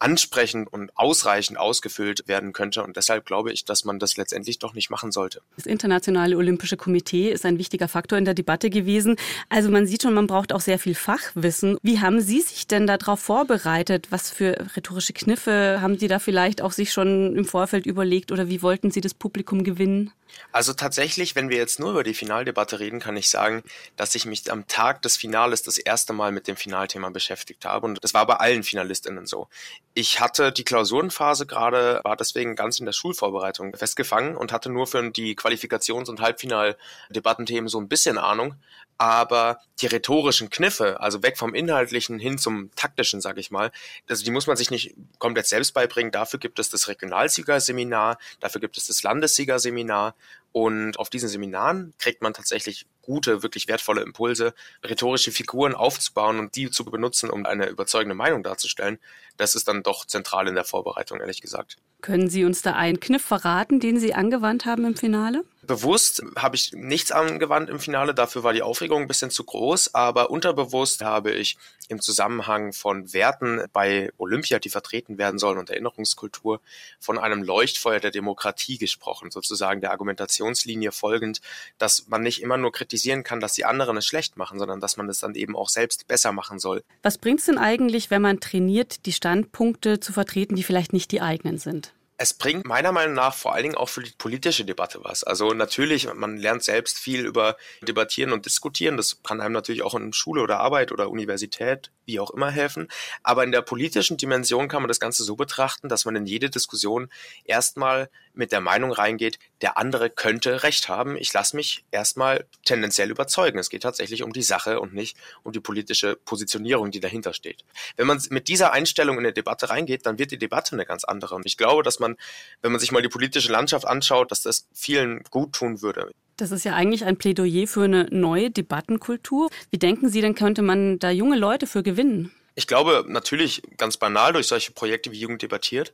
ansprechend 0.00 0.72
und 0.72 0.90
ausreichend 0.96 1.58
ausgefüllt 1.58 2.26
werden 2.26 2.52
könnte. 2.52 2.82
Und 2.82 2.96
deshalb 2.96 3.26
glaube 3.26 3.52
ich, 3.52 3.64
dass 3.64 3.84
man 3.84 3.98
das 3.98 4.16
letztendlich 4.16 4.58
doch 4.58 4.74
nicht 4.74 4.90
machen 4.90 5.12
sollte. 5.12 5.42
Das 5.56 5.66
Internationale 5.66 6.36
Olympische 6.36 6.76
Komitee 6.76 7.30
ist 7.30 7.44
ein 7.44 7.58
wichtiger 7.58 7.86
Faktor 7.86 8.18
in 8.18 8.24
der 8.24 8.34
Debatte 8.34 8.70
gewesen. 8.70 9.16
Also 9.48 9.70
man 9.70 9.86
sieht 9.86 10.02
schon, 10.02 10.14
man 10.14 10.26
braucht 10.26 10.52
auch 10.52 10.60
sehr 10.60 10.78
viel 10.78 10.94
Fachwissen. 10.94 11.78
Wie 11.82 12.00
haben 12.00 12.20
Sie 12.20 12.40
sich 12.40 12.66
denn 12.66 12.86
darauf 12.86 13.20
vorbereitet? 13.20 14.08
Was 14.10 14.30
für 14.30 14.66
rhetorische 14.74 15.12
Kniffe 15.12 15.78
haben 15.80 15.98
Sie 15.98 16.08
da 16.08 16.18
vielleicht 16.18 16.62
auch 16.62 16.72
sich 16.72 16.92
schon 16.92 17.36
im 17.36 17.44
Vorfeld 17.44 17.86
überlegt 17.86 18.32
oder 18.32 18.48
wie 18.48 18.62
wollten 18.62 18.90
Sie 18.90 19.02
das 19.02 19.14
Publikum 19.14 19.64
gewinnen? 19.64 20.12
Also 20.52 20.72
tatsächlich, 20.72 21.36
wenn 21.36 21.48
wir 21.48 21.56
jetzt 21.56 21.78
nur 21.78 21.90
über 21.90 22.04
die 22.04 22.14
Finaldebatte 22.14 22.80
reden, 22.80 23.00
kann 23.00 23.16
ich 23.16 23.30
sagen, 23.30 23.62
dass 23.96 24.14
ich 24.14 24.26
mich 24.26 24.50
am 24.50 24.66
Tag 24.66 25.02
des 25.02 25.16
Finales 25.16 25.62
das 25.62 25.78
erste 25.78 26.12
Mal 26.12 26.32
mit 26.32 26.48
dem 26.48 26.56
Finalthema 26.56 27.10
beschäftigt 27.10 27.64
habe. 27.64 27.86
Und 27.86 28.02
das 28.02 28.14
war 28.14 28.26
bei 28.26 28.34
allen 28.34 28.62
Finalistinnen 28.62 29.26
so. 29.26 29.48
Ich 29.92 30.20
hatte 30.20 30.52
die 30.52 30.62
Klausurenphase 30.62 31.46
gerade, 31.46 32.00
war 32.04 32.16
deswegen 32.16 32.54
ganz 32.54 32.78
in 32.78 32.86
der 32.86 32.92
Schulvorbereitung 32.92 33.74
festgefangen 33.76 34.36
und 34.36 34.52
hatte 34.52 34.70
nur 34.70 34.86
für 34.86 35.10
die 35.10 35.36
Qualifikations- 35.36 36.08
und 36.08 36.20
Halbfinaldebattenthemen 36.20 37.68
so 37.68 37.80
ein 37.80 37.88
bisschen 37.88 38.16
Ahnung. 38.16 38.54
Aber 38.98 39.58
die 39.80 39.86
rhetorischen 39.86 40.48
Kniffe, 40.48 41.00
also 41.00 41.22
weg 41.22 41.38
vom 41.38 41.54
Inhaltlichen 41.54 42.20
hin 42.20 42.38
zum 42.38 42.70
Taktischen, 42.76 43.20
sag 43.20 43.38
ich 43.38 43.50
mal, 43.50 43.72
also 44.08 44.22
die 44.24 44.30
muss 44.30 44.46
man 44.46 44.56
sich 44.56 44.70
nicht 44.70 44.94
komplett 45.18 45.46
selbst 45.46 45.72
beibringen. 45.72 46.12
Dafür 46.12 46.38
gibt 46.38 46.58
es 46.60 46.70
das 46.70 46.86
Regionalsiegerseminar, 46.86 48.18
dafür 48.38 48.60
gibt 48.60 48.76
es 48.76 48.86
das 48.86 49.02
Landessiegerseminar 49.02 50.14
und 50.52 50.98
auf 50.98 51.10
diesen 51.10 51.28
Seminaren 51.28 51.94
kriegt 51.98 52.22
man 52.22 52.34
tatsächlich 52.34 52.86
gute, 53.10 53.42
wirklich 53.42 53.66
wertvolle 53.66 54.02
Impulse, 54.02 54.54
rhetorische 54.84 55.32
Figuren 55.32 55.74
aufzubauen 55.74 56.38
und 56.38 56.54
die 56.54 56.70
zu 56.70 56.84
benutzen, 56.84 57.28
um 57.28 57.44
eine 57.44 57.68
überzeugende 57.68 58.14
Meinung 58.14 58.44
darzustellen. 58.44 59.00
Das 59.36 59.56
ist 59.56 59.66
dann 59.66 59.82
doch 59.82 60.06
zentral 60.06 60.46
in 60.46 60.54
der 60.54 60.64
Vorbereitung, 60.64 61.20
ehrlich 61.20 61.40
gesagt. 61.40 61.76
Können 62.00 62.30
Sie 62.30 62.44
uns 62.44 62.62
da 62.62 62.72
einen 62.72 63.00
Kniff 63.00 63.22
verraten, 63.22 63.80
den 63.80 63.98
Sie 63.98 64.14
angewandt 64.14 64.64
haben 64.64 64.84
im 64.84 64.96
Finale? 64.96 65.44
Bewusst 65.62 66.22
habe 66.36 66.56
ich 66.56 66.72
nichts 66.72 67.12
angewandt 67.12 67.70
im 67.70 67.78
Finale, 67.78 68.12
dafür 68.12 68.42
war 68.42 68.52
die 68.52 68.62
Aufregung 68.62 69.02
ein 69.02 69.06
bisschen 69.08 69.30
zu 69.30 69.44
groß, 69.44 69.94
aber 69.94 70.30
unterbewusst 70.30 71.02
habe 71.02 71.30
ich 71.30 71.58
im 71.88 72.00
Zusammenhang 72.00 72.72
von 72.72 73.12
Werten 73.12 73.62
bei 73.72 74.10
Olympia, 74.18 74.58
die 74.58 74.68
vertreten 74.68 75.18
werden 75.18 75.38
sollen 75.38 75.58
und 75.58 75.70
Erinnerungskultur, 75.70 76.60
von 76.98 77.18
einem 77.18 77.42
Leuchtfeuer 77.42 78.00
der 78.00 78.10
Demokratie 78.10 78.78
gesprochen, 78.78 79.30
sozusagen 79.30 79.80
der 79.80 79.92
Argumentationslinie 79.92 80.92
folgend, 80.92 81.40
dass 81.78 82.08
man 82.08 82.22
nicht 82.22 82.42
immer 82.42 82.56
nur 82.56 82.72
kritisieren 82.72 83.22
kann, 83.22 83.38
dass 83.38 83.52
die 83.52 83.64
anderen 83.64 83.96
es 83.96 84.06
schlecht 84.06 84.36
machen, 84.36 84.58
sondern 84.58 84.80
dass 84.80 84.96
man 84.96 85.08
es 85.08 85.20
dann 85.20 85.34
eben 85.34 85.54
auch 85.54 85.68
selbst 85.68 86.08
besser 86.08 86.32
machen 86.32 86.58
soll. 86.58 86.82
Was 87.02 87.18
bringt 87.18 87.40
es 87.40 87.46
denn 87.46 87.58
eigentlich, 87.58 88.10
wenn 88.10 88.22
man 88.22 88.40
trainiert, 88.40 89.06
die 89.06 89.12
Standpunkte 89.12 90.00
zu 90.00 90.12
vertreten, 90.12 90.56
die 90.56 90.64
vielleicht 90.64 90.92
nicht 90.92 91.12
die 91.12 91.20
eigenen 91.20 91.58
sind? 91.58 91.89
Es 92.22 92.34
bringt 92.34 92.66
meiner 92.66 92.92
Meinung 92.92 93.14
nach 93.14 93.32
vor 93.34 93.54
allen 93.54 93.62
Dingen 93.62 93.76
auch 93.76 93.88
für 93.88 94.02
die 94.02 94.10
politische 94.10 94.66
Debatte 94.66 95.00
was. 95.02 95.24
Also 95.24 95.54
natürlich, 95.54 96.12
man 96.12 96.36
lernt 96.36 96.62
selbst 96.62 96.98
viel 96.98 97.24
über 97.24 97.56
Debattieren 97.80 98.34
und 98.34 98.44
Diskutieren. 98.44 98.98
Das 98.98 99.22
kann 99.22 99.40
einem 99.40 99.54
natürlich 99.54 99.80
auch 99.80 99.94
in 99.94 100.12
Schule 100.12 100.42
oder 100.42 100.60
Arbeit 100.60 100.92
oder 100.92 101.08
Universität, 101.08 101.90
wie 102.04 102.20
auch 102.20 102.30
immer, 102.32 102.50
helfen. 102.50 102.88
Aber 103.22 103.42
in 103.42 103.52
der 103.52 103.62
politischen 103.62 104.18
Dimension 104.18 104.68
kann 104.68 104.82
man 104.82 104.88
das 104.88 105.00
Ganze 105.00 105.24
so 105.24 105.34
betrachten, 105.34 105.88
dass 105.88 106.04
man 106.04 106.14
in 106.14 106.26
jede 106.26 106.50
Diskussion 106.50 107.08
erstmal 107.44 108.10
mit 108.34 108.52
der 108.52 108.60
Meinung 108.60 108.92
reingeht, 108.92 109.38
der 109.62 109.76
andere 109.78 110.10
könnte 110.10 110.62
Recht 110.62 110.88
haben. 110.88 111.16
Ich 111.16 111.32
lasse 111.32 111.56
mich 111.56 111.84
erstmal 111.90 112.46
tendenziell 112.64 113.10
überzeugen. 113.10 113.58
Es 113.58 113.70
geht 113.70 113.82
tatsächlich 113.82 114.22
um 114.22 114.32
die 114.32 114.42
Sache 114.42 114.80
und 114.80 114.94
nicht 114.94 115.16
um 115.42 115.52
die 115.52 115.60
politische 115.60 116.16
Positionierung, 116.16 116.90
die 116.90 117.00
dahinter 117.00 117.34
steht. 117.34 117.64
Wenn 117.96 118.06
man 118.06 118.22
mit 118.30 118.48
dieser 118.48 118.72
Einstellung 118.72 119.16
in 119.18 119.24
eine 119.24 119.32
Debatte 119.32 119.70
reingeht, 119.70 120.06
dann 120.06 120.18
wird 120.18 120.30
die 120.30 120.38
Debatte 120.38 120.72
eine 120.72 120.86
ganz 120.86 121.04
andere. 121.04 121.34
Und 121.34 121.46
ich 121.46 121.56
glaube, 121.56 121.82
dass 121.82 122.00
man, 122.00 122.16
wenn 122.62 122.72
man 122.72 122.80
sich 122.80 122.92
mal 122.92 123.02
die 123.02 123.08
politische 123.08 123.52
Landschaft 123.52 123.86
anschaut, 123.86 124.30
dass 124.30 124.42
das 124.42 124.66
vielen 124.72 125.22
gut 125.30 125.52
tun 125.52 125.82
würde. 125.82 126.10
Das 126.36 126.52
ist 126.52 126.64
ja 126.64 126.74
eigentlich 126.74 127.04
ein 127.04 127.18
Plädoyer 127.18 127.66
für 127.66 127.84
eine 127.84 128.04
neue 128.10 128.50
Debattenkultur. 128.50 129.50
Wie 129.70 129.78
denken 129.78 130.08
Sie 130.08 130.22
denn, 130.22 130.34
könnte 130.34 130.62
man 130.62 130.98
da 130.98 131.10
junge 131.10 131.36
Leute 131.36 131.66
für 131.66 131.82
gewinnen? 131.82 132.32
Ich 132.54 132.66
glaube 132.66 133.04
natürlich 133.06 133.62
ganz 133.76 133.96
banal 133.96 134.32
durch 134.32 134.46
solche 134.46 134.72
Projekte 134.72 135.12
wie 135.12 135.18
Jugend 135.18 135.42
debattiert. 135.42 135.92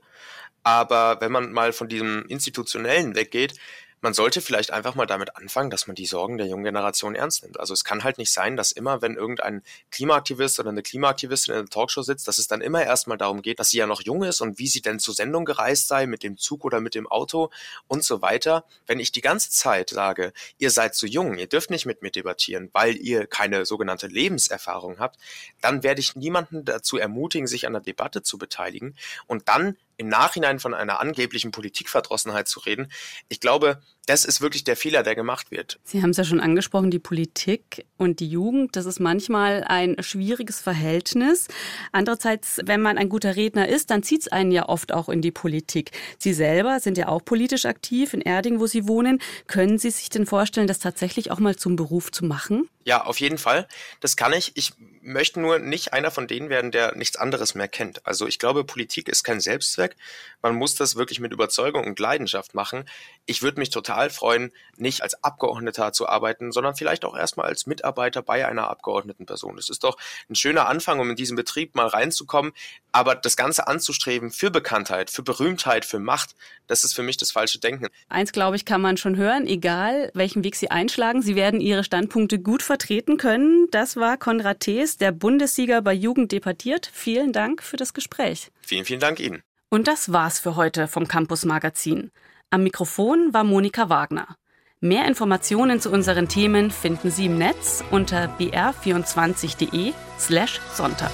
Aber 0.66 1.20
wenn 1.20 1.30
man 1.30 1.52
mal 1.52 1.72
von 1.72 1.88
diesem 1.88 2.26
Institutionellen 2.26 3.14
weggeht, 3.14 3.54
man 4.00 4.14
sollte 4.14 4.40
vielleicht 4.40 4.72
einfach 4.72 4.96
mal 4.96 5.06
damit 5.06 5.36
anfangen, 5.36 5.70
dass 5.70 5.86
man 5.86 5.94
die 5.94 6.06
Sorgen 6.06 6.38
der 6.38 6.48
jungen 6.48 6.64
Generation 6.64 7.14
ernst 7.14 7.44
nimmt. 7.44 7.60
Also 7.60 7.72
es 7.72 7.84
kann 7.84 8.02
halt 8.02 8.18
nicht 8.18 8.32
sein, 8.32 8.56
dass 8.56 8.72
immer, 8.72 9.00
wenn 9.00 9.14
irgendein 9.14 9.62
Klimaaktivist 9.92 10.58
oder 10.58 10.70
eine 10.70 10.82
Klimaaktivistin 10.82 11.54
in 11.54 11.60
einer 11.60 11.68
Talkshow 11.68 12.02
sitzt, 12.02 12.26
dass 12.26 12.38
es 12.38 12.48
dann 12.48 12.62
immer 12.62 12.82
erstmal 12.82 13.16
darum 13.16 13.42
geht, 13.42 13.60
dass 13.60 13.70
sie 13.70 13.78
ja 13.78 13.86
noch 13.86 14.02
jung 14.02 14.24
ist 14.24 14.40
und 14.40 14.58
wie 14.58 14.66
sie 14.66 14.82
denn 14.82 14.98
zur 14.98 15.14
Sendung 15.14 15.44
gereist 15.44 15.86
sei, 15.86 16.06
mit 16.08 16.24
dem 16.24 16.36
Zug 16.36 16.64
oder 16.64 16.80
mit 16.80 16.96
dem 16.96 17.06
Auto 17.06 17.50
und 17.86 18.02
so 18.02 18.20
weiter. 18.20 18.64
Wenn 18.88 18.98
ich 18.98 19.12
die 19.12 19.20
ganze 19.20 19.50
Zeit 19.50 19.90
sage, 19.90 20.32
ihr 20.58 20.72
seid 20.72 20.96
zu 20.96 21.06
jung, 21.06 21.38
ihr 21.38 21.46
dürft 21.46 21.70
nicht 21.70 21.86
mit 21.86 22.02
mir 22.02 22.10
debattieren, 22.10 22.70
weil 22.72 22.96
ihr 22.96 23.28
keine 23.28 23.66
sogenannte 23.66 24.08
Lebenserfahrung 24.08 24.98
habt, 24.98 25.20
dann 25.60 25.84
werde 25.84 26.00
ich 26.00 26.16
niemanden 26.16 26.64
dazu 26.64 26.98
ermutigen, 26.98 27.46
sich 27.46 27.68
an 27.68 27.72
der 27.72 27.82
Debatte 27.82 28.22
zu 28.22 28.36
beteiligen 28.36 28.96
und 29.28 29.48
dann 29.48 29.76
im 29.96 30.08
Nachhinein 30.08 30.58
von 30.58 30.74
einer 30.74 31.00
angeblichen 31.00 31.50
Politikverdrossenheit 31.50 32.48
zu 32.48 32.60
reden, 32.60 32.90
ich 33.28 33.40
glaube, 33.40 33.80
das 34.06 34.24
ist 34.24 34.40
wirklich 34.40 34.62
der 34.62 34.76
Fehler, 34.76 35.02
der 35.02 35.16
gemacht 35.16 35.50
wird. 35.50 35.80
Sie 35.82 36.00
haben 36.00 36.10
es 36.10 36.16
ja 36.16 36.24
schon 36.24 36.40
angesprochen, 36.40 36.90
die 36.92 37.00
Politik 37.00 37.86
und 37.96 38.20
die 38.20 38.28
Jugend, 38.28 38.76
das 38.76 38.86
ist 38.86 39.00
manchmal 39.00 39.64
ein 39.64 39.96
schwieriges 40.00 40.60
Verhältnis. 40.60 41.48
Andererseits, 41.90 42.60
wenn 42.64 42.80
man 42.80 42.98
ein 42.98 43.08
guter 43.08 43.34
Redner 43.34 43.68
ist, 43.68 43.90
dann 43.90 44.04
zieht 44.04 44.22
es 44.22 44.28
einen 44.28 44.52
ja 44.52 44.68
oft 44.68 44.92
auch 44.92 45.08
in 45.08 45.22
die 45.22 45.32
Politik. 45.32 45.90
Sie 46.18 46.32
selber 46.32 46.78
sind 46.78 46.98
ja 46.98 47.08
auch 47.08 47.24
politisch 47.24 47.66
aktiv 47.66 48.14
in 48.14 48.20
Erding, 48.20 48.60
wo 48.60 48.66
Sie 48.66 48.86
wohnen. 48.86 49.20
Können 49.48 49.78
Sie 49.78 49.90
sich 49.90 50.08
denn 50.08 50.26
vorstellen, 50.26 50.68
das 50.68 50.78
tatsächlich 50.78 51.32
auch 51.32 51.40
mal 51.40 51.56
zum 51.56 51.74
Beruf 51.74 52.12
zu 52.12 52.24
machen? 52.24 52.68
Ja, 52.84 53.04
auf 53.04 53.18
jeden 53.18 53.38
Fall. 53.38 53.66
Das 54.00 54.16
kann 54.16 54.32
ich. 54.32 54.52
Ich 54.54 54.72
möchte 55.06 55.40
nur 55.40 55.58
nicht 55.58 55.92
einer 55.92 56.10
von 56.10 56.26
denen 56.26 56.50
werden, 56.50 56.72
der 56.72 56.96
nichts 56.96 57.16
anderes 57.16 57.54
mehr 57.54 57.68
kennt. 57.68 58.04
Also 58.06 58.26
ich 58.26 58.38
glaube, 58.38 58.64
Politik 58.64 59.08
ist 59.08 59.22
kein 59.22 59.40
Selbstzweck. 59.40 59.96
Man 60.42 60.56
muss 60.56 60.74
das 60.74 60.96
wirklich 60.96 61.20
mit 61.20 61.32
Überzeugung 61.32 61.86
und 61.86 61.98
Leidenschaft 62.00 62.54
machen. 62.54 62.84
Ich 63.24 63.40
würde 63.42 63.60
mich 63.60 63.70
total 63.70 64.10
freuen, 64.10 64.52
nicht 64.76 65.02
als 65.02 65.22
Abgeordneter 65.22 65.92
zu 65.92 66.08
arbeiten, 66.08 66.50
sondern 66.50 66.74
vielleicht 66.74 67.04
auch 67.04 67.16
erstmal 67.16 67.46
als 67.46 67.66
Mitarbeiter 67.66 68.20
bei 68.22 68.46
einer 68.46 68.68
abgeordneten 68.68 69.26
Person. 69.26 69.56
Das 69.56 69.70
ist 69.70 69.84
doch 69.84 69.96
ein 70.28 70.34
schöner 70.34 70.66
Anfang, 70.68 70.98
um 70.98 71.10
in 71.10 71.16
diesen 71.16 71.36
Betrieb 71.36 71.76
mal 71.76 71.86
reinzukommen. 71.86 72.52
Aber 72.96 73.14
das 73.14 73.36
Ganze 73.36 73.66
anzustreben 73.66 74.30
für 74.30 74.50
Bekanntheit, 74.50 75.10
für 75.10 75.22
Berühmtheit, 75.22 75.84
für 75.84 75.98
Macht, 75.98 76.34
das 76.66 76.82
ist 76.82 76.94
für 76.94 77.02
mich 77.02 77.18
das 77.18 77.30
falsche 77.30 77.58
Denken. 77.58 77.88
Eins, 78.08 78.32
glaube 78.32 78.56
ich, 78.56 78.64
kann 78.64 78.80
man 78.80 78.96
schon 78.96 79.18
hören, 79.18 79.46
egal 79.46 80.10
welchen 80.14 80.42
Weg 80.44 80.56
Sie 80.56 80.70
einschlagen, 80.70 81.20
Sie 81.20 81.36
werden 81.36 81.60
Ihre 81.60 81.84
Standpunkte 81.84 82.38
gut 82.38 82.62
vertreten 82.62 83.18
können. 83.18 83.66
Das 83.70 83.96
war 83.96 84.16
Konrad 84.16 84.60
Thees, 84.60 84.96
der 84.96 85.12
Bundessieger 85.12 85.82
bei 85.82 85.92
Jugend 85.92 86.32
debattiert. 86.32 86.90
Vielen 86.90 87.34
Dank 87.34 87.62
für 87.62 87.76
das 87.76 87.92
Gespräch. 87.92 88.50
Vielen, 88.62 88.86
vielen 88.86 89.00
Dank 89.00 89.20
Ihnen. 89.20 89.42
Und 89.68 89.88
das 89.88 90.10
war's 90.10 90.40
für 90.40 90.56
heute 90.56 90.88
vom 90.88 91.06
Campus 91.06 91.44
Magazin. 91.44 92.10
Am 92.48 92.62
Mikrofon 92.62 93.34
war 93.34 93.44
Monika 93.44 93.90
Wagner. 93.90 94.36
Mehr 94.80 95.06
Informationen 95.06 95.80
zu 95.80 95.90
unseren 95.90 96.28
Themen 96.28 96.70
finden 96.70 97.10
Sie 97.10 97.26
im 97.26 97.36
Netz 97.36 97.84
unter 97.90 98.34
br24.de 98.38 99.92
slash 100.18 100.62
Sonntag. 100.72 101.12